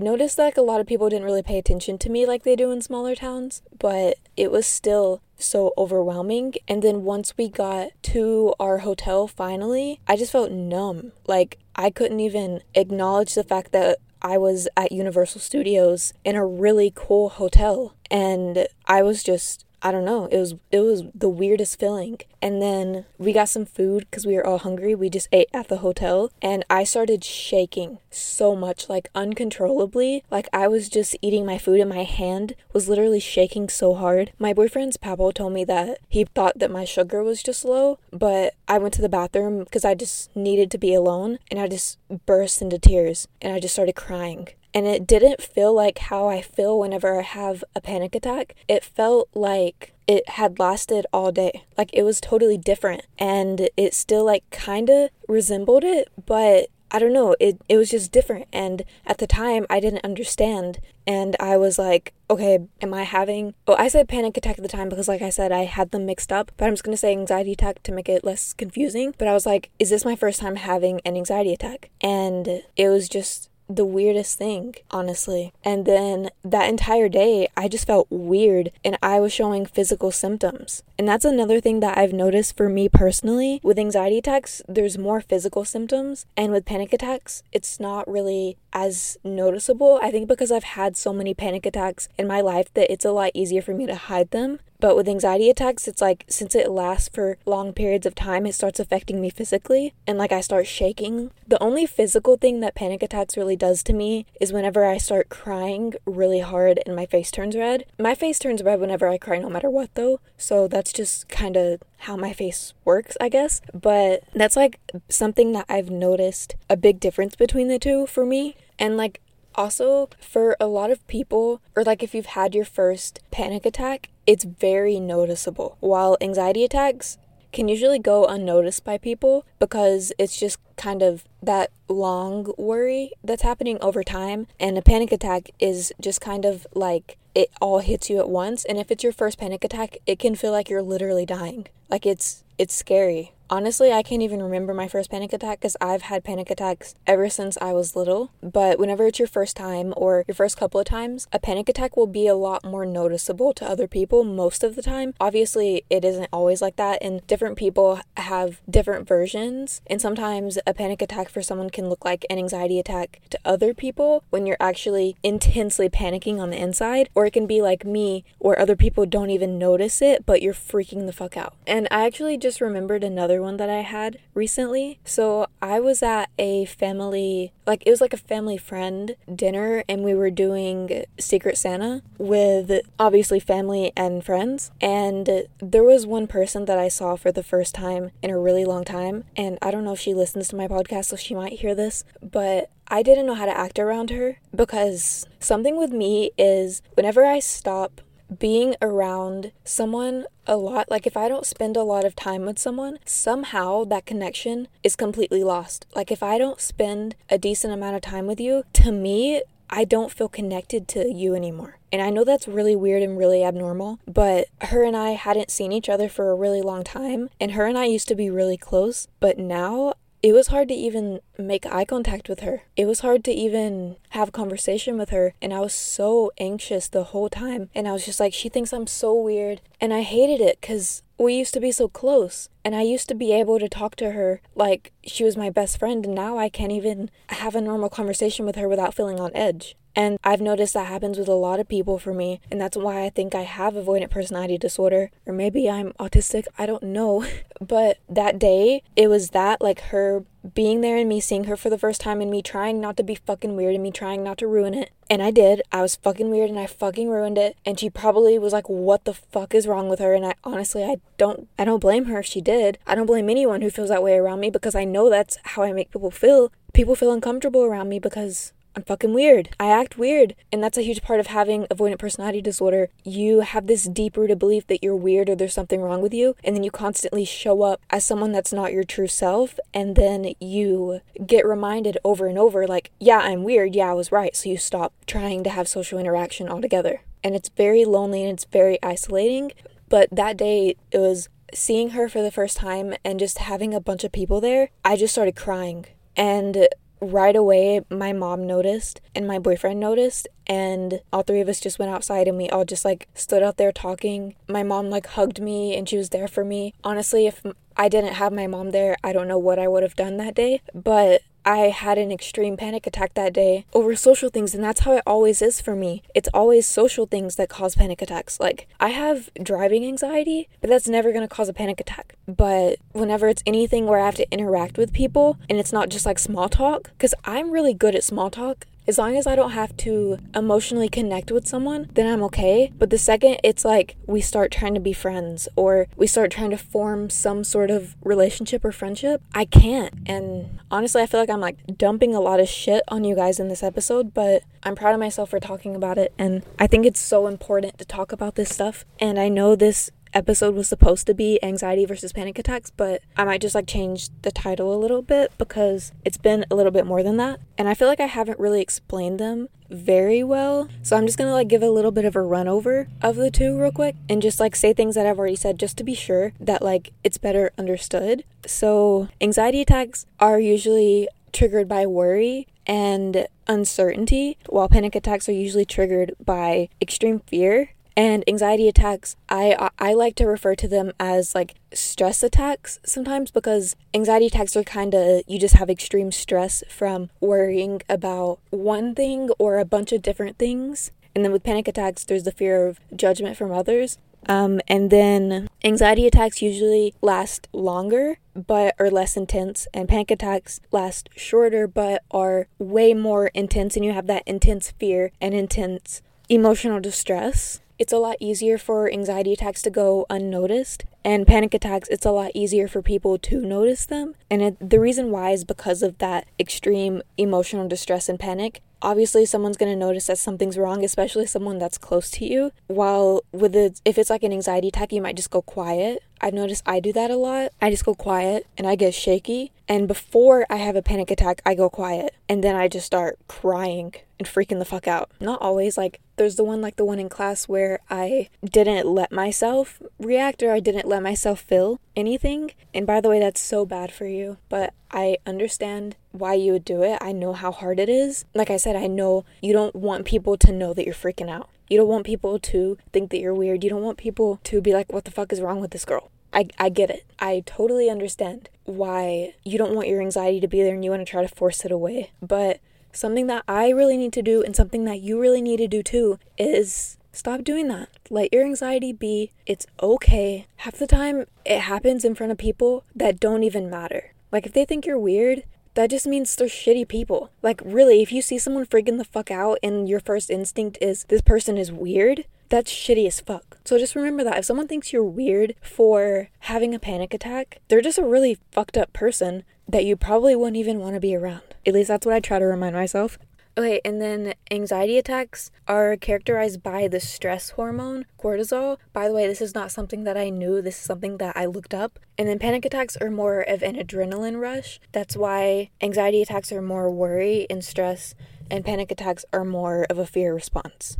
noticed 0.00 0.38
like, 0.38 0.56
a 0.56 0.62
lot 0.62 0.80
of 0.80 0.86
people 0.86 1.08
didn't 1.08 1.26
really 1.26 1.42
pay 1.42 1.58
attention 1.58 1.96
to 1.98 2.10
me 2.10 2.26
like 2.26 2.42
they 2.42 2.56
do 2.56 2.72
in 2.72 2.82
smaller 2.82 3.14
towns, 3.14 3.62
but 3.78 4.18
it 4.36 4.50
was 4.50 4.66
still 4.66 5.22
so 5.38 5.72
overwhelming. 5.78 6.54
And 6.66 6.82
then 6.82 7.04
once 7.04 7.34
we 7.36 7.48
got 7.48 7.90
to 8.02 8.54
our 8.58 8.78
hotel 8.78 9.28
finally, 9.28 10.00
I 10.08 10.16
just 10.16 10.32
felt 10.32 10.50
numb. 10.50 11.12
Like 11.26 11.58
I 11.76 11.90
couldn't 11.90 12.20
even 12.20 12.62
acknowledge 12.74 13.34
the 13.34 13.44
fact 13.44 13.70
that 13.72 13.98
I 14.20 14.38
was 14.38 14.66
at 14.76 14.90
Universal 14.90 15.40
Studios 15.40 16.12
in 16.24 16.34
a 16.34 16.44
really 16.44 16.92
cool 16.92 17.28
hotel. 17.28 17.94
And 18.10 18.66
I 18.86 19.02
was 19.02 19.22
just 19.22 19.64
I 19.82 19.92
don't 19.92 20.04
know. 20.04 20.26
It 20.26 20.38
was 20.38 20.54
it 20.72 20.80
was 20.80 21.04
the 21.14 21.28
weirdest 21.28 21.78
feeling. 21.78 22.18
And 22.42 22.62
then 22.62 23.04
we 23.18 23.32
got 23.32 23.48
some 23.48 23.64
food 23.64 24.10
cuz 24.10 24.26
we 24.26 24.34
were 24.34 24.46
all 24.46 24.58
hungry. 24.58 24.94
We 24.94 25.10
just 25.10 25.28
ate 25.32 25.48
at 25.52 25.68
the 25.68 25.78
hotel 25.78 26.30
and 26.42 26.64
I 26.70 26.84
started 26.84 27.24
shaking 27.24 27.98
so 28.10 28.56
much 28.56 28.88
like 28.88 29.10
uncontrollably. 29.14 30.24
Like 30.30 30.48
I 30.52 30.68
was 30.68 30.88
just 30.88 31.16
eating 31.22 31.44
my 31.44 31.58
food 31.58 31.80
and 31.80 31.90
my 31.90 32.04
hand 32.04 32.54
was 32.72 32.88
literally 32.88 33.20
shaking 33.20 33.68
so 33.68 33.94
hard. 33.94 34.32
My 34.38 34.52
boyfriend's 34.52 34.96
papa 34.96 35.32
told 35.34 35.52
me 35.52 35.64
that 35.64 35.98
he 36.08 36.24
thought 36.24 36.58
that 36.58 36.70
my 36.70 36.84
sugar 36.84 37.22
was 37.22 37.42
just 37.42 37.64
low, 37.64 37.98
but 38.10 38.54
I 38.68 38.78
went 38.78 38.94
to 38.94 39.02
the 39.02 39.08
bathroom 39.08 39.64
cuz 39.66 39.84
I 39.84 39.94
just 39.94 40.34
needed 40.34 40.70
to 40.70 40.78
be 40.78 40.94
alone 40.94 41.38
and 41.50 41.60
I 41.60 41.68
just 41.68 41.98
burst 42.26 42.62
into 42.62 42.78
tears 42.78 43.28
and 43.42 43.52
I 43.52 43.60
just 43.60 43.74
started 43.74 43.94
crying 43.94 44.48
and 44.76 44.86
it 44.86 45.06
didn't 45.06 45.40
feel 45.40 45.72
like 45.72 45.96
how 45.96 46.28
I 46.28 46.42
feel 46.42 46.78
whenever 46.78 47.18
I 47.18 47.22
have 47.22 47.64
a 47.74 47.80
panic 47.80 48.14
attack. 48.14 48.54
It 48.68 48.84
felt 48.84 49.30
like 49.32 49.94
it 50.06 50.28
had 50.28 50.58
lasted 50.58 51.06
all 51.14 51.32
day. 51.32 51.64
Like 51.78 51.88
it 51.94 52.02
was 52.02 52.20
totally 52.20 52.58
different 52.58 53.06
and 53.18 53.70
it 53.78 53.94
still 53.94 54.26
like 54.26 54.44
kind 54.50 54.90
of 54.90 55.08
resembled 55.28 55.82
it, 55.82 56.08
but 56.26 56.66
I 56.90 56.98
don't 56.98 57.14
know, 57.14 57.34
it 57.40 57.58
it 57.70 57.78
was 57.78 57.90
just 57.90 58.12
different 58.12 58.48
and 58.52 58.82
at 59.06 59.16
the 59.16 59.26
time 59.26 59.64
I 59.70 59.80
didn't 59.80 60.04
understand 60.04 60.80
and 61.06 61.36
I 61.40 61.56
was 61.56 61.78
like, 61.78 62.12
okay, 62.28 62.58
am 62.82 62.92
I 62.92 63.04
having 63.04 63.54
Oh, 63.66 63.76
I 63.78 63.88
said 63.88 64.10
panic 64.10 64.36
attack 64.36 64.58
at 64.58 64.62
the 64.62 64.68
time 64.68 64.90
because 64.90 65.08
like 65.08 65.22
I 65.22 65.30
said 65.30 65.52
I 65.52 65.64
had 65.64 65.90
them 65.90 66.04
mixed 66.04 66.30
up, 66.30 66.52
but 66.58 66.66
I'm 66.66 66.74
just 66.74 66.84
going 66.84 66.92
to 66.92 67.00
say 67.00 67.12
anxiety 67.12 67.52
attack 67.52 67.82
to 67.84 67.92
make 67.92 68.10
it 68.10 68.24
less 68.24 68.52
confusing, 68.52 69.14
but 69.16 69.26
I 69.26 69.32
was 69.32 69.46
like, 69.46 69.70
is 69.78 69.88
this 69.88 70.04
my 70.04 70.16
first 70.16 70.38
time 70.38 70.56
having 70.56 71.00
an 71.06 71.16
anxiety 71.16 71.54
attack? 71.54 71.88
And 72.02 72.62
it 72.76 72.88
was 72.90 73.08
just 73.08 73.48
the 73.68 73.84
weirdest 73.84 74.38
thing, 74.38 74.74
honestly. 74.90 75.52
And 75.64 75.84
then 75.86 76.30
that 76.44 76.68
entire 76.68 77.08
day, 77.08 77.48
I 77.56 77.68
just 77.68 77.86
felt 77.86 78.06
weird 78.10 78.70
and 78.84 78.98
I 79.02 79.20
was 79.20 79.32
showing 79.32 79.66
physical 79.66 80.10
symptoms. 80.10 80.82
And 80.98 81.08
that's 81.08 81.24
another 81.24 81.60
thing 81.60 81.80
that 81.80 81.98
I've 81.98 82.12
noticed 82.12 82.56
for 82.56 82.68
me 82.68 82.88
personally. 82.88 83.60
With 83.62 83.78
anxiety 83.78 84.18
attacks, 84.18 84.62
there's 84.68 84.96
more 84.96 85.20
physical 85.20 85.64
symptoms, 85.64 86.26
and 86.36 86.52
with 86.52 86.64
panic 86.64 86.92
attacks, 86.92 87.42
it's 87.52 87.78
not 87.78 88.08
really 88.08 88.56
as 88.72 89.18
noticeable. 89.22 89.98
I 90.02 90.10
think 90.10 90.28
because 90.28 90.52
I've 90.52 90.64
had 90.64 90.96
so 90.96 91.12
many 91.12 91.34
panic 91.34 91.66
attacks 91.66 92.08
in 92.18 92.26
my 92.26 92.40
life 92.40 92.72
that 92.74 92.90
it's 92.92 93.04
a 93.04 93.12
lot 93.12 93.30
easier 93.34 93.62
for 93.62 93.74
me 93.74 93.86
to 93.86 93.94
hide 93.94 94.30
them. 94.30 94.60
But 94.78 94.96
with 94.96 95.08
anxiety 95.08 95.48
attacks, 95.48 95.88
it's 95.88 96.02
like 96.02 96.24
since 96.28 96.54
it 96.54 96.70
lasts 96.70 97.08
for 97.08 97.38
long 97.46 97.72
periods 97.72 98.06
of 98.06 98.14
time, 98.14 98.46
it 98.46 98.54
starts 98.54 98.78
affecting 98.78 99.20
me 99.20 99.30
physically 99.30 99.94
and 100.06 100.18
like 100.18 100.32
I 100.32 100.42
start 100.42 100.66
shaking. 100.66 101.30
The 101.48 101.62
only 101.62 101.86
physical 101.86 102.36
thing 102.36 102.60
that 102.60 102.74
panic 102.74 103.02
attacks 103.02 103.36
really 103.36 103.55
does 103.56 103.82
to 103.84 103.92
me 103.92 104.26
is 104.40 104.52
whenever 104.52 104.84
I 104.84 104.98
start 104.98 105.28
crying 105.28 105.94
really 106.04 106.40
hard 106.40 106.80
and 106.86 106.94
my 106.94 107.06
face 107.06 107.30
turns 107.30 107.56
red. 107.56 107.84
My 107.98 108.14
face 108.14 108.38
turns 108.38 108.62
red 108.62 108.80
whenever 108.80 109.08
I 109.08 109.18
cry, 109.18 109.38
no 109.38 109.50
matter 109.50 109.70
what, 109.70 109.94
though. 109.94 110.20
So 110.36 110.68
that's 110.68 110.92
just 110.92 111.28
kind 111.28 111.56
of 111.56 111.82
how 111.98 112.16
my 112.16 112.32
face 112.32 112.74
works, 112.84 113.16
I 113.20 113.28
guess. 113.28 113.60
But 113.72 114.22
that's 114.34 114.56
like 114.56 114.80
something 115.08 115.52
that 115.52 115.66
I've 115.68 115.90
noticed 115.90 116.56
a 116.68 116.76
big 116.76 117.00
difference 117.00 117.36
between 117.36 117.68
the 117.68 117.78
two 117.78 118.06
for 118.06 118.24
me. 118.24 118.56
And 118.78 118.96
like 118.96 119.20
also, 119.54 120.10
for 120.20 120.56
a 120.60 120.66
lot 120.66 120.90
of 120.90 121.06
people, 121.06 121.62
or 121.74 121.82
like 121.82 122.02
if 122.02 122.14
you've 122.14 122.26
had 122.26 122.54
your 122.54 122.64
first 122.64 123.20
panic 123.30 123.64
attack, 123.64 124.10
it's 124.26 124.44
very 124.44 125.00
noticeable. 125.00 125.76
While 125.80 126.18
anxiety 126.20 126.62
attacks 126.62 127.16
can 127.56 127.68
usually 127.68 127.98
go 127.98 128.26
unnoticed 128.26 128.84
by 128.84 128.98
people 128.98 129.46
because 129.58 130.12
it's 130.18 130.38
just 130.38 130.58
kind 130.76 131.02
of 131.02 131.24
that 131.42 131.70
long 131.88 132.52
worry 132.58 133.12
that's 133.24 133.42
happening 133.42 133.78
over 133.80 134.04
time. 134.04 134.46
And 134.60 134.76
a 134.76 134.82
panic 134.82 135.10
attack 135.10 135.48
is 135.58 135.90
just 135.98 136.20
kind 136.20 136.44
of 136.44 136.66
like 136.74 137.16
it 137.34 137.50
all 137.58 137.78
hits 137.78 138.10
you 138.10 138.18
at 138.18 138.28
once. 138.28 138.66
And 138.66 138.76
if 138.78 138.90
it's 138.90 139.02
your 139.02 139.12
first 139.12 139.38
panic 139.38 139.64
attack, 139.64 139.96
it 140.06 140.18
can 140.18 140.34
feel 140.34 140.52
like 140.52 140.68
you're 140.68 140.82
literally 140.82 141.24
dying. 141.24 141.66
Like 141.88 142.04
it's 142.04 142.44
it's 142.58 142.74
scary. 142.74 143.32
Honestly, 143.48 143.92
I 143.92 144.02
can't 144.02 144.22
even 144.22 144.42
remember 144.42 144.74
my 144.74 144.88
first 144.88 145.08
panic 145.08 145.32
attack 145.32 145.60
because 145.60 145.76
I've 145.80 146.02
had 146.02 146.24
panic 146.24 146.50
attacks 146.50 146.96
ever 147.06 147.30
since 147.30 147.56
I 147.60 147.72
was 147.72 147.94
little. 147.94 148.32
But 148.42 148.76
whenever 148.76 149.06
it's 149.06 149.20
your 149.20 149.28
first 149.28 149.56
time 149.56 149.94
or 149.96 150.24
your 150.26 150.34
first 150.34 150.56
couple 150.56 150.80
of 150.80 150.86
times, 150.86 151.28
a 151.32 151.38
panic 151.38 151.68
attack 151.68 151.96
will 151.96 152.08
be 152.08 152.26
a 152.26 152.34
lot 152.34 152.64
more 152.64 152.84
noticeable 152.84 153.52
to 153.54 153.68
other 153.68 153.86
people 153.86 154.24
most 154.24 154.64
of 154.64 154.74
the 154.74 154.82
time. 154.82 155.14
Obviously, 155.20 155.84
it 155.88 156.04
isn't 156.04 156.28
always 156.32 156.60
like 156.60 156.74
that, 156.74 157.00
and 157.00 157.24
different 157.28 157.56
people 157.56 158.00
have 158.16 158.60
different 158.68 159.06
versions. 159.06 159.80
And 159.86 160.00
sometimes 160.00 160.58
a 160.66 160.74
panic 160.74 161.00
attack 161.00 161.28
for 161.28 161.40
someone 161.40 161.70
can 161.70 161.88
look 161.88 162.04
like 162.04 162.26
an 162.28 162.38
anxiety 162.38 162.80
attack 162.80 163.20
to 163.30 163.38
other 163.44 163.72
people 163.74 164.24
when 164.30 164.46
you're 164.46 164.56
actually 164.58 165.14
intensely 165.22 165.88
panicking 165.88 166.40
on 166.40 166.50
the 166.50 166.60
inside, 166.60 167.10
or 167.14 167.26
it 167.26 167.32
can 167.32 167.46
be 167.46 167.62
like 167.62 167.84
me 167.84 168.24
where 168.38 168.58
other 168.58 168.74
people 168.74 169.06
don't 169.06 169.30
even 169.30 169.56
notice 169.56 170.02
it, 170.02 170.26
but 170.26 170.42
you're 170.42 170.52
freaking 170.52 171.06
the 171.06 171.12
fuck 171.12 171.36
out. 171.36 171.54
And 171.64 171.86
I 171.92 172.06
actually 172.06 172.38
just 172.38 172.60
remembered 172.60 173.04
another 173.04 173.35
another 173.36 173.44
one 173.44 173.56
that 173.58 173.70
I 173.70 173.82
had 173.82 174.18
recently. 174.34 174.98
So 175.04 175.46
I 175.60 175.78
was 175.80 176.02
at 176.02 176.30
a 176.38 176.64
family, 176.64 177.52
like 177.66 177.82
it 177.86 177.90
was 177.90 178.00
like 178.00 178.14
a 178.14 178.28
family 178.28 178.56
friend 178.56 179.14
dinner, 179.34 179.84
and 179.88 180.02
we 180.02 180.14
were 180.14 180.30
doing 180.30 181.04
Secret 181.18 181.58
Santa 181.58 182.02
with 182.18 182.70
obviously 182.98 183.40
family 183.40 183.92
and 183.96 184.24
friends. 184.24 184.70
And 184.80 185.46
there 185.60 185.84
was 185.84 186.06
one 186.06 186.26
person 186.26 186.64
that 186.64 186.78
I 186.78 186.88
saw 186.88 187.16
for 187.16 187.30
the 187.30 187.42
first 187.42 187.74
time 187.74 188.10
in 188.22 188.30
a 188.30 188.38
really 188.38 188.64
long 188.64 188.84
time. 188.84 189.24
And 189.36 189.58
I 189.60 189.70
don't 189.70 189.84
know 189.84 189.92
if 189.92 190.00
she 190.00 190.14
listens 190.14 190.48
to 190.48 190.56
my 190.56 190.68
podcast, 190.68 191.06
so 191.06 191.16
she 191.16 191.34
might 191.34 191.60
hear 191.60 191.74
this, 191.74 192.04
but 192.22 192.70
I 192.88 193.02
didn't 193.02 193.26
know 193.26 193.34
how 193.34 193.46
to 193.46 193.58
act 193.58 193.78
around 193.78 194.10
her 194.10 194.38
because 194.54 195.26
something 195.40 195.76
with 195.76 195.90
me 195.90 196.30
is 196.38 196.82
whenever 196.94 197.24
I 197.24 197.40
stop 197.40 198.00
being 198.38 198.74
around 198.82 199.52
someone 199.64 200.26
a 200.46 200.56
lot, 200.56 200.90
like 200.90 201.06
if 201.06 201.16
I 201.16 201.28
don't 201.28 201.46
spend 201.46 201.76
a 201.76 201.82
lot 201.82 202.04
of 202.04 202.16
time 202.16 202.44
with 202.44 202.58
someone, 202.58 202.98
somehow 203.04 203.84
that 203.84 204.06
connection 204.06 204.68
is 204.82 204.96
completely 204.96 205.44
lost. 205.44 205.86
Like 205.94 206.10
if 206.10 206.22
I 206.22 206.38
don't 206.38 206.60
spend 206.60 207.14
a 207.28 207.38
decent 207.38 207.72
amount 207.72 207.96
of 207.96 208.02
time 208.02 208.26
with 208.26 208.40
you, 208.40 208.64
to 208.74 208.92
me, 208.92 209.42
I 209.68 209.84
don't 209.84 210.12
feel 210.12 210.28
connected 210.28 210.86
to 210.88 211.12
you 211.12 211.34
anymore. 211.34 211.78
And 211.92 212.02
I 212.02 212.10
know 212.10 212.24
that's 212.24 212.46
really 212.46 212.76
weird 212.76 213.02
and 213.02 213.18
really 213.18 213.42
abnormal, 213.42 213.98
but 214.06 214.46
her 214.62 214.82
and 214.82 214.96
I 214.96 215.10
hadn't 215.10 215.50
seen 215.50 215.72
each 215.72 215.88
other 215.88 216.08
for 216.08 216.30
a 216.30 216.36
really 216.36 216.62
long 216.62 216.84
time, 216.84 217.30
and 217.40 217.52
her 217.52 217.66
and 217.66 217.78
I 217.78 217.86
used 217.86 218.08
to 218.08 218.14
be 218.14 218.30
really 218.30 218.56
close, 218.56 219.08
but 219.18 219.38
now 219.38 219.94
it 220.26 220.32
was 220.32 220.48
hard 220.48 220.66
to 220.66 220.74
even 220.74 221.20
make 221.38 221.64
eye 221.66 221.84
contact 221.84 222.28
with 222.28 222.40
her. 222.40 222.64
It 222.74 222.86
was 222.86 222.98
hard 222.98 223.22
to 223.26 223.30
even 223.30 223.94
have 224.08 224.32
conversation 224.32 224.98
with 224.98 225.10
her. 225.10 225.34
And 225.40 225.54
I 225.54 225.60
was 225.60 225.72
so 225.72 226.32
anxious 226.36 226.88
the 226.88 227.04
whole 227.04 227.28
time. 227.28 227.70
And 227.76 227.86
I 227.86 227.92
was 227.92 228.04
just 228.04 228.18
like, 228.18 228.34
she 228.34 228.48
thinks 228.48 228.72
I'm 228.72 228.88
so 228.88 229.14
weird. 229.14 229.60
And 229.80 229.94
I 229.94 230.02
hated 230.02 230.40
it 230.40 230.60
because 230.60 231.04
we 231.16 231.34
used 231.34 231.54
to 231.54 231.60
be 231.60 231.70
so 231.70 231.86
close. 231.86 232.48
And 232.64 232.74
I 232.74 232.82
used 232.82 233.08
to 233.10 233.14
be 233.14 233.30
able 233.30 233.60
to 233.60 233.68
talk 233.68 233.94
to 233.96 234.10
her 234.10 234.40
like 234.56 234.92
she 235.04 235.22
was 235.22 235.36
my 235.36 235.48
best 235.48 235.78
friend. 235.78 236.04
And 236.04 236.16
now 236.16 236.38
I 236.38 236.48
can't 236.48 236.72
even 236.72 237.08
have 237.28 237.54
a 237.54 237.60
normal 237.60 237.88
conversation 237.88 238.44
with 238.44 238.56
her 238.56 238.68
without 238.68 238.94
feeling 238.94 239.20
on 239.20 239.30
edge. 239.32 239.76
And 239.96 240.18
I've 240.22 240.42
noticed 240.42 240.74
that 240.74 240.86
happens 240.86 241.18
with 241.18 241.26
a 241.26 241.32
lot 241.32 241.58
of 241.58 241.68
people 241.68 241.98
for 241.98 242.12
me. 242.12 242.40
And 242.50 242.60
that's 242.60 242.76
why 242.76 243.04
I 243.04 243.08
think 243.08 243.34
I 243.34 243.42
have 243.42 243.72
avoidant 243.72 244.10
personality 244.10 244.58
disorder. 244.58 245.10
Or 245.24 245.32
maybe 245.32 245.70
I'm 245.70 245.94
autistic. 245.94 246.46
I 246.58 246.66
don't 246.66 246.82
know. 246.82 247.26
but 247.60 247.98
that 248.06 248.38
day, 248.38 248.82
it 248.94 249.08
was 249.08 249.30
that 249.30 249.62
like 249.62 249.80
her 249.80 250.24
being 250.54 250.82
there 250.82 250.98
and 250.98 251.08
me 251.08 251.18
seeing 251.18 251.44
her 251.44 251.56
for 251.56 251.70
the 251.70 251.78
first 251.78 252.00
time 252.00 252.20
and 252.20 252.30
me 252.30 252.42
trying 252.42 252.80
not 252.80 252.96
to 252.98 253.02
be 253.02 253.14
fucking 253.14 253.56
weird 253.56 253.74
and 253.74 253.82
me 253.82 253.90
trying 253.90 254.22
not 254.22 254.38
to 254.38 254.46
ruin 254.46 254.74
it. 254.74 254.90
And 255.08 255.22
I 255.22 255.30
did. 255.30 255.62
I 255.72 255.80
was 255.80 255.96
fucking 255.96 256.30
weird 256.30 256.50
and 256.50 256.58
I 256.58 256.66
fucking 256.66 257.08
ruined 257.08 257.38
it. 257.38 257.56
And 257.64 257.80
she 257.80 257.88
probably 257.88 258.38
was 258.38 258.52
like, 258.52 258.68
"What 258.68 259.06
the 259.06 259.14
fuck 259.14 259.54
is 259.54 259.66
wrong 259.66 259.88
with 259.88 259.98
her?" 259.98 260.14
And 260.14 260.26
I 260.26 260.34
honestly, 260.44 260.84
I 260.84 260.96
don't 261.16 261.48
I 261.58 261.64
don't 261.64 261.80
blame 261.80 262.04
her 262.04 262.22
she 262.22 262.40
did. 262.40 262.78
I 262.86 262.94
don't 262.94 263.06
blame 263.06 263.30
anyone 263.30 263.62
who 263.62 263.70
feels 263.70 263.88
that 263.88 264.02
way 264.02 264.16
around 264.16 264.40
me 264.40 264.50
because 264.50 264.74
I 264.74 264.84
know 264.84 265.08
that's 265.08 265.38
how 265.42 265.62
I 265.62 265.72
make 265.72 265.90
people 265.90 266.10
feel. 266.10 266.52
People 266.74 266.94
feel 266.94 267.12
uncomfortable 267.12 267.64
around 267.64 267.88
me 267.88 267.98
because 267.98 268.52
I'm 268.76 268.84
fucking 268.84 269.14
weird. 269.14 269.48
I 269.58 269.68
act 269.68 269.96
weird. 269.96 270.34
And 270.52 270.62
that's 270.62 270.76
a 270.76 270.82
huge 270.82 271.00
part 271.00 271.18
of 271.18 271.28
having 271.28 271.64
avoidant 271.64 271.98
personality 271.98 272.42
disorder. 272.42 272.90
You 273.04 273.40
have 273.40 273.66
this 273.66 273.84
deep 273.84 274.18
rooted 274.18 274.38
belief 274.38 274.66
that 274.66 274.82
you're 274.82 274.94
weird 274.94 275.30
or 275.30 275.34
there's 275.34 275.54
something 275.54 275.80
wrong 275.80 276.02
with 276.02 276.12
you. 276.12 276.36
And 276.44 276.54
then 276.54 276.62
you 276.62 276.70
constantly 276.70 277.24
show 277.24 277.62
up 277.62 277.80
as 277.88 278.04
someone 278.04 278.32
that's 278.32 278.52
not 278.52 278.74
your 278.74 278.84
true 278.84 279.06
self. 279.06 279.58
And 279.72 279.96
then 279.96 280.34
you 280.40 281.00
get 281.24 281.46
reminded 281.46 281.96
over 282.04 282.26
and 282.26 282.36
over, 282.36 282.66
like, 282.66 282.90
yeah, 283.00 283.18
I'm 283.18 283.44
weird. 283.44 283.74
Yeah, 283.74 283.90
I 283.92 283.94
was 283.94 284.12
right. 284.12 284.36
So 284.36 284.50
you 284.50 284.58
stop 284.58 284.92
trying 285.06 285.42
to 285.44 285.50
have 285.50 285.68
social 285.68 285.98
interaction 285.98 286.46
altogether. 286.46 287.00
And 287.24 287.34
it's 287.34 287.48
very 287.48 287.86
lonely 287.86 288.22
and 288.24 288.32
it's 288.32 288.44
very 288.44 288.78
isolating. 288.82 289.52
But 289.88 290.10
that 290.12 290.36
day, 290.36 290.76
it 290.92 290.98
was 290.98 291.30
seeing 291.54 291.90
her 291.90 292.10
for 292.10 292.20
the 292.20 292.30
first 292.30 292.58
time 292.58 292.94
and 293.04 293.18
just 293.18 293.38
having 293.38 293.72
a 293.72 293.80
bunch 293.80 294.04
of 294.04 294.12
people 294.12 294.42
there. 294.42 294.68
I 294.84 294.96
just 294.96 295.14
started 295.14 295.34
crying. 295.34 295.86
And 296.14 296.68
right 297.00 297.36
away 297.36 297.80
my 297.90 298.12
mom 298.12 298.46
noticed 298.46 299.00
and 299.14 299.26
my 299.26 299.38
boyfriend 299.38 299.78
noticed 299.78 300.28
and 300.46 301.00
all 301.12 301.22
three 301.22 301.40
of 301.40 301.48
us 301.48 301.60
just 301.60 301.78
went 301.78 301.90
outside 301.90 302.28
and 302.28 302.36
we 302.36 302.48
all 302.48 302.64
just 302.64 302.84
like 302.84 303.08
stood 303.14 303.42
out 303.42 303.56
there 303.56 303.72
talking. 303.72 304.34
My 304.48 304.62
mom 304.62 304.90
like 304.90 305.06
hugged 305.06 305.40
me 305.40 305.76
and 305.76 305.88
she 305.88 305.96
was 305.96 306.10
there 306.10 306.28
for 306.28 306.44
me. 306.44 306.74
Honestly 306.84 307.26
if 307.26 307.42
i 307.76 307.88
didn't 307.88 308.14
have 308.14 308.32
my 308.32 308.46
mom 308.46 308.70
there 308.70 308.96
i 309.04 309.12
don't 309.12 309.28
know 309.28 309.38
what 309.38 309.58
i 309.58 309.68
would 309.68 309.82
have 309.82 309.96
done 309.96 310.16
that 310.16 310.34
day 310.34 310.60
but 310.74 311.22
I 311.46 311.68
had 311.68 311.96
an 311.96 312.10
extreme 312.10 312.56
panic 312.56 312.88
attack 312.88 313.14
that 313.14 313.32
day 313.32 313.66
over 313.72 313.94
social 313.94 314.30
things, 314.30 314.52
and 314.52 314.64
that's 314.64 314.80
how 314.80 314.94
it 314.96 315.04
always 315.06 315.40
is 315.40 315.60
for 315.60 315.76
me. 315.76 316.02
It's 316.12 316.28
always 316.34 316.66
social 316.66 317.06
things 317.06 317.36
that 317.36 317.48
cause 317.48 317.76
panic 317.76 318.02
attacks. 318.02 318.40
Like, 318.40 318.66
I 318.80 318.88
have 318.88 319.30
driving 319.40 319.84
anxiety, 319.86 320.48
but 320.60 320.68
that's 320.68 320.88
never 320.88 321.12
gonna 321.12 321.28
cause 321.28 321.48
a 321.48 321.52
panic 321.52 321.78
attack. 321.80 322.16
But 322.26 322.80
whenever 322.90 323.28
it's 323.28 323.44
anything 323.46 323.86
where 323.86 324.00
I 324.00 324.06
have 324.06 324.16
to 324.16 324.30
interact 324.32 324.76
with 324.76 324.92
people 324.92 325.38
and 325.48 325.60
it's 325.60 325.72
not 325.72 325.88
just 325.88 326.04
like 326.04 326.18
small 326.18 326.48
talk, 326.48 326.90
because 326.90 327.14
I'm 327.24 327.52
really 327.52 327.74
good 327.74 327.94
at 327.94 328.02
small 328.02 328.28
talk, 328.28 328.66
as 328.88 328.98
long 328.98 329.16
as 329.16 329.26
I 329.26 329.36
don't 329.36 329.50
have 329.50 329.76
to 329.78 330.18
emotionally 330.34 330.88
connect 330.88 331.30
with 331.30 331.46
someone, 331.46 331.88
then 331.94 332.06
I'm 332.12 332.22
okay. 332.24 332.72
But 332.78 332.90
the 332.90 332.98
second 332.98 333.38
it's 333.42 333.64
like 333.64 333.96
we 334.06 334.20
start 334.20 334.50
trying 334.50 334.74
to 334.74 334.80
be 334.80 334.92
friends 334.92 335.48
or 335.56 335.86
we 335.96 336.06
start 336.06 336.30
trying 336.30 336.50
to 336.50 336.58
form 336.58 337.10
some 337.10 337.44
sort 337.44 337.70
of 337.70 337.96
relationship 338.02 338.64
or 338.64 338.72
friendship, 338.72 339.22
I 339.34 339.44
can't. 339.44 339.94
And 340.06 340.60
honestly, 340.70 341.02
I 341.02 341.06
feel 341.06 341.20
like 341.20 341.30
I'm 341.30 341.40
like 341.40 341.58
dumping 341.76 342.14
a 342.14 342.20
lot 342.20 342.40
of 342.40 342.48
shit 342.48 342.82
on 342.88 343.04
you 343.04 343.14
guys 343.14 343.40
in 343.40 343.48
this 343.48 343.62
episode, 343.62 344.14
but 344.14 344.42
I'm 344.62 344.74
proud 344.74 344.94
of 344.94 345.00
myself 345.00 345.30
for 345.30 345.40
talking 345.40 345.76
about 345.76 345.98
it. 345.98 346.12
And 346.18 346.42
I 346.58 346.66
think 346.66 346.86
it's 346.86 347.00
so 347.00 347.26
important 347.26 347.78
to 347.78 347.84
talk 347.84 348.12
about 348.12 348.34
this 348.34 348.50
stuff. 348.50 348.84
And 348.98 349.18
I 349.18 349.28
know 349.28 349.56
this 349.56 349.90
episode 350.16 350.54
was 350.54 350.66
supposed 350.66 351.06
to 351.06 351.14
be 351.14 351.38
anxiety 351.42 351.84
versus 351.84 352.12
panic 352.12 352.38
attacks, 352.38 352.70
but 352.70 353.02
I 353.16 353.24
might 353.24 353.42
just 353.42 353.54
like 353.54 353.66
change 353.66 354.08
the 354.22 354.32
title 354.32 354.74
a 354.74 354.80
little 354.80 355.02
bit 355.02 355.30
because 355.36 355.92
it's 356.04 356.16
been 356.16 356.46
a 356.50 356.54
little 356.54 356.72
bit 356.72 356.86
more 356.86 357.02
than 357.02 357.18
that. 357.18 357.38
And 357.58 357.68
I 357.68 357.74
feel 357.74 357.86
like 357.86 358.00
I 358.00 358.06
haven't 358.06 358.40
really 358.40 358.62
explained 358.62 359.20
them 359.20 359.48
very 359.68 360.24
well. 360.24 360.68
So 360.82 360.96
I'm 360.96 361.06
just 361.06 361.18
gonna 361.18 361.32
like 361.32 361.48
give 361.48 361.62
a 361.62 361.68
little 361.68 361.90
bit 361.90 362.06
of 362.06 362.16
a 362.16 362.22
run 362.22 362.48
over 362.48 362.88
of 363.02 363.16
the 363.16 363.30
two 363.30 363.60
real 363.60 363.70
quick 363.70 363.94
and 364.08 364.22
just 364.22 364.40
like 364.40 364.56
say 364.56 364.72
things 364.72 364.94
that 364.94 365.06
I've 365.06 365.18
already 365.18 365.36
said 365.36 365.58
just 365.58 365.76
to 365.78 365.84
be 365.84 365.94
sure 365.94 366.32
that 366.40 366.62
like 366.62 366.92
it's 367.04 367.18
better 367.18 367.52
understood. 367.58 368.24
So 368.46 369.08
anxiety 369.20 369.60
attacks 369.60 370.06
are 370.18 370.40
usually 370.40 371.08
triggered 371.32 371.68
by 371.68 371.84
worry 371.84 372.46
and 372.66 373.26
uncertainty, 373.46 374.38
while 374.48 374.68
panic 374.68 374.94
attacks 374.94 375.28
are 375.28 375.32
usually 375.32 375.64
triggered 375.64 376.14
by 376.24 376.68
extreme 376.80 377.20
fear 377.20 377.70
and 377.96 378.22
anxiety 378.28 378.68
attacks, 378.68 379.16
I 379.28 379.70
I 379.78 379.94
like 379.94 380.14
to 380.16 380.26
refer 380.26 380.54
to 380.56 380.68
them 380.68 380.92
as 381.00 381.34
like 381.34 381.54
stress 381.72 382.22
attacks 382.22 382.78
sometimes 382.84 383.30
because 383.30 383.74
anxiety 383.94 384.26
attacks 384.26 384.54
are 384.56 384.62
kind 384.62 384.94
of 384.94 385.22
you 385.26 385.38
just 385.38 385.54
have 385.54 385.70
extreme 385.70 386.12
stress 386.12 386.62
from 386.68 387.10
worrying 387.20 387.80
about 387.88 388.38
one 388.50 388.94
thing 388.94 389.30
or 389.38 389.58
a 389.58 389.64
bunch 389.64 389.92
of 389.92 390.02
different 390.02 390.38
things. 390.38 390.92
And 391.14 391.24
then 391.24 391.32
with 391.32 391.42
panic 391.42 391.66
attacks, 391.66 392.04
there's 392.04 392.24
the 392.24 392.32
fear 392.32 392.66
of 392.66 392.78
judgment 392.94 393.38
from 393.38 393.50
others. 393.50 393.96
Um, 394.28 394.60
and 394.68 394.90
then 394.90 395.48
anxiety 395.64 396.06
attacks 396.06 396.42
usually 396.42 396.94
last 397.00 397.48
longer 397.52 398.18
but 398.34 398.74
are 398.78 398.90
less 398.90 399.16
intense 399.16 399.68
and 399.72 399.88
panic 399.88 400.10
attacks 400.10 400.60
last 400.72 401.08
shorter 401.14 401.68
but 401.68 402.02
are 402.10 402.48
way 402.58 402.92
more 402.92 403.28
intense 403.28 403.76
and 403.76 403.84
you 403.84 403.92
have 403.92 404.08
that 404.08 404.24
intense 404.26 404.72
fear 404.72 405.12
and 405.20 405.32
intense 405.32 406.02
emotional 406.28 406.80
distress 406.80 407.60
it's 407.78 407.92
a 407.92 407.98
lot 407.98 408.16
easier 408.20 408.56
for 408.58 408.90
anxiety 408.90 409.32
attacks 409.32 409.62
to 409.62 409.70
go 409.70 410.06
unnoticed 410.08 410.84
and 411.06 411.24
panic 411.24 411.54
attacks 411.54 411.88
it's 411.88 412.04
a 412.04 412.10
lot 412.10 412.32
easier 412.34 412.66
for 412.66 412.82
people 412.82 413.16
to 413.16 413.40
notice 413.40 413.86
them. 413.86 414.16
And 414.28 414.42
it, 414.42 414.70
the 414.70 414.80
reason 414.80 415.12
why 415.12 415.30
is 415.30 415.44
because 415.44 415.80
of 415.80 415.98
that 415.98 416.26
extreme 416.38 417.00
emotional 417.16 417.68
distress 417.68 418.08
and 418.08 418.18
panic. 418.18 418.60
Obviously 418.82 419.24
someone's 419.24 419.56
going 419.56 419.72
to 419.72 419.78
notice 419.78 420.08
that 420.08 420.18
something's 420.18 420.58
wrong 420.58 420.84
especially 420.84 421.26
someone 421.26 421.58
that's 421.58 421.78
close 421.78 422.10
to 422.10 422.26
you. 422.26 422.50
While 422.66 423.22
with 423.30 423.54
it 423.54 423.80
if 423.84 423.98
it's 423.98 424.10
like 424.10 424.24
an 424.24 424.32
anxiety 424.32 424.68
attack 424.68 424.92
you 424.92 425.00
might 425.00 425.16
just 425.16 425.30
go 425.30 425.42
quiet. 425.42 426.02
I've 426.20 426.34
noticed 426.34 426.64
i 426.66 426.80
do 426.80 426.92
that 426.94 427.12
a 427.12 427.16
lot. 427.16 427.52
I 427.62 427.70
just 427.70 427.84
go 427.84 427.94
quiet 427.94 428.48
and 428.58 428.66
i 428.66 428.74
get 428.74 428.92
shaky. 428.92 429.52
And 429.68 429.86
before 429.86 430.44
i 430.50 430.56
have 430.56 430.74
a 430.74 430.82
panic 430.82 431.12
attack 431.12 431.40
i 431.46 431.54
go 431.54 431.70
quiet. 431.70 432.14
And 432.28 432.42
then 432.42 432.56
i 432.56 432.66
just 432.66 432.86
start 432.86 433.16
crying 433.28 433.94
and 434.18 434.26
freaking 434.26 434.58
the 434.58 434.64
fuck 434.64 434.88
out. 434.88 435.12
Not 435.20 435.40
always 435.40 435.78
like 435.78 436.00
there's 436.16 436.36
the 436.36 436.44
one 436.44 436.60
like 436.60 436.76
the 436.76 436.84
one 436.84 436.98
in 436.98 437.08
class 437.08 437.46
where 437.46 437.80
i 437.88 438.28
didn't 438.44 438.86
let 438.86 439.12
myself 439.12 439.80
react 439.98 440.42
or 440.42 440.50
i 440.50 440.60
didn't 440.60 440.88
let 440.96 441.02
myself 441.02 441.40
feel 441.40 441.78
anything 441.94 442.50
and 442.74 442.86
by 442.86 443.00
the 443.00 443.08
way 443.08 443.20
that's 443.20 443.40
so 443.40 443.64
bad 443.64 443.92
for 443.92 444.06
you 444.06 444.38
but 444.48 444.72
i 444.90 445.16
understand 445.26 445.94
why 446.12 446.34
you 446.34 446.52
would 446.52 446.64
do 446.64 446.82
it 446.82 446.98
i 447.00 447.12
know 447.12 447.32
how 447.32 447.52
hard 447.52 447.78
it 447.78 447.88
is 447.88 448.24
like 448.34 448.50
i 448.50 448.56
said 448.56 448.74
i 448.74 448.86
know 448.86 449.24
you 449.40 449.52
don't 449.52 449.76
want 449.76 450.04
people 450.04 450.36
to 450.36 450.52
know 450.52 450.72
that 450.74 450.84
you're 450.84 450.94
freaking 450.94 451.30
out 451.30 451.48
you 451.68 451.76
don't 451.76 451.88
want 451.88 452.06
people 452.06 452.38
to 452.38 452.78
think 452.92 453.10
that 453.10 453.18
you're 453.18 453.34
weird. 453.34 453.64
You 453.64 453.70
don't 453.70 453.82
want 453.82 453.98
people 453.98 454.40
to 454.44 454.60
be 454.60 454.72
like, 454.72 454.92
what 454.92 455.04
the 455.04 455.10
fuck 455.10 455.32
is 455.32 455.40
wrong 455.40 455.60
with 455.60 455.72
this 455.72 455.84
girl? 455.84 456.10
I, 456.32 456.48
I 456.58 456.68
get 456.68 456.90
it. 456.90 457.04
I 457.18 457.42
totally 457.46 457.88
understand 457.90 458.48
why 458.64 459.34
you 459.42 459.58
don't 459.58 459.74
want 459.74 459.88
your 459.88 460.00
anxiety 460.00 460.40
to 460.40 460.48
be 460.48 460.62
there 460.62 460.74
and 460.74 460.84
you 460.84 460.90
want 460.90 461.00
to 461.00 461.10
try 461.10 461.22
to 461.22 461.34
force 461.34 461.64
it 461.64 461.72
away. 461.72 462.10
But 462.20 462.60
something 462.92 463.26
that 463.28 463.44
I 463.48 463.70
really 463.70 463.96
need 463.96 464.12
to 464.14 464.22
do 464.22 464.42
and 464.42 464.54
something 464.54 464.84
that 464.84 465.00
you 465.00 465.20
really 465.20 465.42
need 465.42 465.58
to 465.58 465.68
do 465.68 465.82
too 465.82 466.18
is 466.38 466.95
stop 467.16 467.44
doing 467.44 467.68
that. 467.68 467.88
Let 468.10 468.32
your 468.32 468.44
anxiety 468.44 468.92
be. 468.92 469.32
It's 469.46 469.66
okay. 469.82 470.46
Half 470.56 470.76
the 470.76 470.86
time 470.86 471.26
it 471.44 471.60
happens 471.60 472.04
in 472.04 472.14
front 472.14 472.32
of 472.32 472.38
people 472.38 472.84
that 472.94 473.20
don't 473.20 473.42
even 473.42 473.70
matter. 473.70 474.12
Like 474.30 474.46
if 474.46 474.52
they 474.52 474.64
think 474.64 474.86
you're 474.86 474.98
weird, 474.98 475.44
that 475.76 475.90
just 475.90 476.06
means 476.06 476.34
they're 476.34 476.48
shitty 476.48 476.88
people. 476.88 477.30
Like, 477.42 477.60
really, 477.62 478.00
if 478.00 478.10
you 478.10 478.22
see 478.22 478.38
someone 478.38 478.64
freaking 478.64 478.96
the 478.96 479.04
fuck 479.04 479.30
out 479.30 479.58
and 479.62 479.86
your 479.86 480.00
first 480.00 480.30
instinct 480.30 480.78
is 480.80 481.04
this 481.04 481.20
person 481.20 481.58
is 481.58 481.70
weird, 481.70 482.24
that's 482.48 482.72
shitty 482.72 483.06
as 483.06 483.20
fuck. 483.20 483.58
So 483.66 483.78
just 483.78 483.94
remember 483.94 484.24
that 484.24 484.38
if 484.38 484.46
someone 484.46 484.68
thinks 484.68 484.92
you're 484.92 485.04
weird 485.04 485.54
for 485.60 486.30
having 486.40 486.74
a 486.74 486.78
panic 486.78 487.12
attack, 487.12 487.58
they're 487.68 487.82
just 487.82 487.98
a 487.98 488.06
really 488.06 488.38
fucked 488.52 488.78
up 488.78 488.92
person 488.94 489.44
that 489.68 489.84
you 489.84 489.96
probably 489.96 490.34
wouldn't 490.34 490.56
even 490.56 490.78
want 490.78 490.94
to 490.94 491.00
be 491.00 491.14
around. 491.14 491.42
At 491.66 491.74
least 491.74 491.88
that's 491.88 492.06
what 492.06 492.14
I 492.14 492.20
try 492.20 492.38
to 492.38 492.46
remind 492.46 492.74
myself. 492.74 493.18
Okay, 493.58 493.80
and 493.86 494.02
then 494.02 494.34
anxiety 494.50 494.98
attacks 494.98 495.50
are 495.66 495.96
characterized 495.96 496.62
by 496.62 496.88
the 496.88 497.00
stress 497.00 497.50
hormone, 497.50 498.04
cortisol. 498.18 498.76
By 498.92 499.08
the 499.08 499.14
way, 499.14 499.26
this 499.26 499.40
is 499.40 499.54
not 499.54 499.70
something 499.70 500.04
that 500.04 500.16
I 500.16 500.28
knew, 500.28 500.60
this 500.60 500.76
is 500.78 500.84
something 500.84 501.16
that 501.16 501.34
I 501.34 501.46
looked 501.46 501.72
up. 501.72 501.98
And 502.18 502.28
then 502.28 502.38
panic 502.38 502.66
attacks 502.66 502.98
are 502.98 503.10
more 503.10 503.40
of 503.40 503.62
an 503.62 503.76
adrenaline 503.76 504.38
rush. 504.38 504.78
That's 504.92 505.16
why 505.16 505.70
anxiety 505.80 506.20
attacks 506.20 506.52
are 506.52 506.60
more 506.60 506.90
worry 506.90 507.46
and 507.48 507.64
stress, 507.64 508.14
and 508.50 508.62
panic 508.62 508.90
attacks 508.90 509.24
are 509.32 509.44
more 509.44 509.86
of 509.88 509.96
a 509.96 510.06
fear 510.06 510.34
response. 510.34 510.98